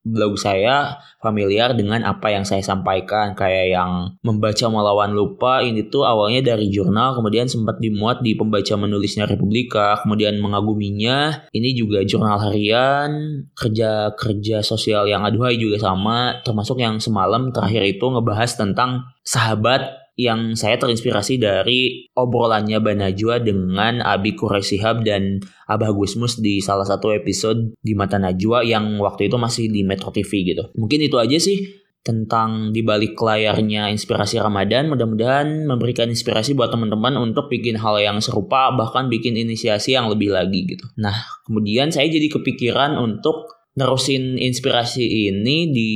blog 0.00 0.40
saya 0.40 0.96
familiar 1.20 1.76
dengan 1.76 2.00
apa 2.08 2.32
yang 2.32 2.48
saya 2.48 2.64
sampaikan 2.64 3.36
kayak 3.36 3.76
yang 3.76 4.16
membaca 4.24 4.66
melawan 4.72 5.12
lupa 5.12 5.60
ini 5.60 5.92
tuh 5.92 6.08
awalnya 6.08 6.56
dari 6.56 6.72
jurnal 6.72 7.12
kemudian 7.12 7.44
sempat 7.44 7.76
dimuat 7.84 8.24
di 8.24 8.32
pembaca 8.32 8.74
menulisnya 8.80 9.28
Republika 9.28 10.00
kemudian 10.00 10.40
mengaguminya. 10.40 11.44
Ini 11.52 11.76
juga 11.76 12.00
jurnal 12.02 12.40
harian 12.40 13.10
kerja 13.52 14.16
kerja 14.16 14.64
sosial 14.64 15.04
yang 15.04 15.20
aduhai 15.22 15.60
juga 15.60 15.76
sama 15.76 16.40
termasuk 16.40 16.80
yang 16.80 16.96
semalam 16.96 17.52
terakhir 17.52 17.84
itu 17.84 18.04
ngebahas 18.08 18.56
tentang 18.56 19.04
sahabat 19.20 19.99
yang 20.20 20.52
saya 20.52 20.76
terinspirasi 20.76 21.40
dari 21.40 22.12
obrolannya 22.12 22.76
Banajwa 22.76 23.40
dengan 23.40 24.04
Abi 24.04 24.36
Kuresihab 24.36 25.00
dan 25.00 25.40
Abah 25.64 25.96
Gusmus 25.96 26.36
di 26.36 26.60
salah 26.60 26.84
satu 26.84 27.16
episode 27.16 27.72
di 27.80 27.96
Mata 27.96 28.20
Najwa 28.20 28.60
yang 28.60 29.00
waktu 29.00 29.32
itu 29.32 29.40
masih 29.40 29.72
di 29.72 29.80
Metro 29.80 30.12
TV 30.12 30.52
gitu. 30.52 30.68
Mungkin 30.76 31.00
itu 31.00 31.16
aja 31.16 31.40
sih 31.40 31.80
tentang 32.00 32.72
di 32.72 32.80
balik 32.80 33.16
layarnya 33.16 33.92
inspirasi 33.92 34.40
Ramadan. 34.40 34.88
Mudah-mudahan 34.88 35.68
memberikan 35.68 36.08
inspirasi 36.08 36.56
buat 36.56 36.72
teman-teman 36.72 37.16
untuk 37.20 37.52
bikin 37.52 37.76
hal 37.76 38.00
yang 38.00 38.20
serupa, 38.20 38.72
bahkan 38.72 39.08
bikin 39.12 39.36
inisiasi 39.36 39.96
yang 39.96 40.08
lebih 40.08 40.32
lagi 40.32 40.64
gitu. 40.64 40.84
Nah, 40.96 41.16
kemudian 41.44 41.92
saya 41.92 42.08
jadi 42.08 42.28
kepikiran 42.28 42.96
untuk 42.96 43.60
nerusin 43.76 44.40
inspirasi 44.40 45.30
ini 45.30 45.70
di 45.70 45.92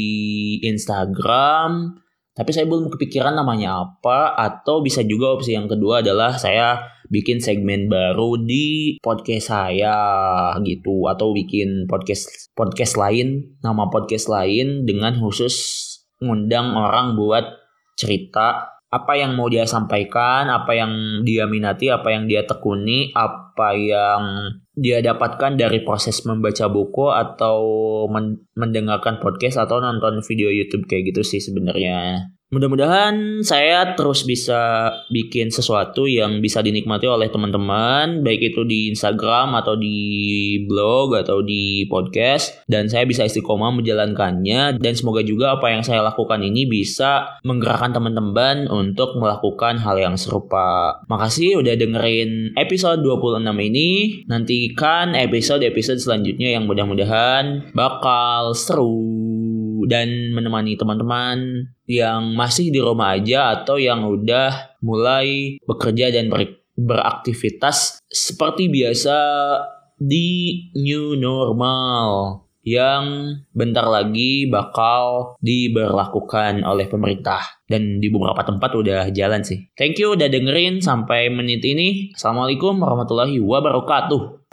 Instagram, 0.68 2.03
tapi 2.34 2.50
saya 2.50 2.66
belum 2.66 2.90
kepikiran 2.90 3.38
namanya 3.38 3.86
apa 3.86 4.34
atau 4.34 4.82
bisa 4.82 5.06
juga 5.06 5.38
opsi 5.38 5.54
yang 5.54 5.70
kedua 5.70 6.02
adalah 6.02 6.34
saya 6.34 6.82
bikin 7.06 7.38
segmen 7.38 7.86
baru 7.86 8.42
di 8.42 8.98
podcast 8.98 9.54
saya 9.54 9.94
gitu. 10.66 11.06
Atau 11.06 11.30
bikin 11.30 11.86
podcast 11.86 12.50
podcast 12.58 12.98
lain 12.98 13.54
nama 13.62 13.86
podcast 13.86 14.26
lain 14.26 14.82
dengan 14.82 15.14
khusus 15.14 15.54
ngundang 16.18 16.74
orang 16.74 17.14
buat 17.14 17.46
cerita 17.94 18.73
apa 18.94 19.18
yang 19.18 19.35
mau 19.35 19.50
dia 19.50 19.66
sampaikan, 19.66 20.46
apa 20.46 20.70
yang 20.78 21.26
dia 21.26 21.50
minati, 21.50 21.90
apa 21.90 22.14
yang 22.14 22.30
dia 22.30 22.46
tekuni, 22.46 23.11
apa 23.11 23.74
yang 23.74 24.22
dia 24.70 25.02
dapatkan 25.02 25.59
dari 25.59 25.83
proses 25.83 26.22
membaca 26.22 26.70
buku 26.70 27.11
atau 27.11 27.59
mendengarkan 28.54 29.18
podcast 29.18 29.66
atau 29.66 29.83
nonton 29.83 30.22
video 30.22 30.46
YouTube 30.46 30.87
kayak 30.87 31.11
gitu 31.11 31.26
sih 31.26 31.42
sebenarnya. 31.42 32.30
Mudah-mudahan 32.52 33.42
saya 33.42 33.98
terus 33.98 34.22
bisa 34.22 34.92
bikin 35.11 35.50
sesuatu 35.50 36.07
yang 36.07 36.38
bisa 36.38 36.62
dinikmati 36.62 37.11
oleh 37.11 37.26
teman-teman, 37.26 38.22
baik 38.22 38.54
itu 38.54 38.62
di 38.62 38.94
Instagram 38.94 39.59
atau 39.59 39.74
di 39.74 40.62
blog 40.68 41.18
atau 41.18 41.42
di 41.42 41.83
podcast, 41.90 42.62
dan 42.70 42.87
saya 42.87 43.11
bisa 43.11 43.26
istiqomah 43.26 43.74
menjalankannya. 43.74 44.78
Dan 44.78 44.94
semoga 44.94 45.26
juga 45.26 45.59
apa 45.59 45.74
yang 45.74 45.83
saya 45.83 46.07
lakukan 46.07 46.46
ini 46.46 46.70
bisa 46.70 47.40
menggerakkan 47.42 47.90
teman-teman 47.90 48.70
untuk 48.70 49.18
melakukan 49.18 49.83
hal 49.83 49.98
yang 49.98 50.14
serupa. 50.14 51.02
Makasih 51.11 51.59
udah 51.59 51.74
dengerin 51.74 52.54
episode 52.54 53.02
26 53.02 53.50
ini. 53.66 54.22
Nantikan 54.30 55.18
episode-episode 55.18 55.98
selanjutnya 55.98 56.54
yang 56.54 56.70
mudah-mudahan 56.70 57.74
bakal 57.74 58.54
seru 58.54 59.33
dan 59.86 60.32
menemani 60.32 60.74
teman-teman 60.74 61.68
yang 61.84 62.32
masih 62.32 62.72
di 62.72 62.80
rumah 62.80 63.16
aja 63.16 63.60
atau 63.60 63.76
yang 63.76 64.04
udah 64.04 64.78
mulai 64.80 65.60
bekerja 65.64 66.12
dan 66.12 66.28
ber 66.28 66.64
beraktivitas 66.74 68.02
seperti 68.10 68.66
biasa 68.66 69.14
di 69.94 70.58
new 70.74 71.14
normal 71.14 72.42
yang 72.64 73.36
bentar 73.52 73.84
lagi 73.84 74.48
bakal 74.48 75.36
diberlakukan 75.44 76.64
oleh 76.64 76.88
pemerintah 76.88 77.60
dan 77.68 78.00
di 78.00 78.08
beberapa 78.08 78.40
tempat 78.40 78.72
udah 78.72 79.12
jalan 79.12 79.44
sih. 79.44 79.68
Thank 79.76 80.00
you 80.00 80.16
udah 80.16 80.32
dengerin 80.32 80.80
sampai 80.80 81.28
menit 81.28 81.60
ini. 81.60 82.10
Assalamualaikum 82.16 82.80
warahmatullahi 82.80 83.36
wabarakatuh. 83.36 84.43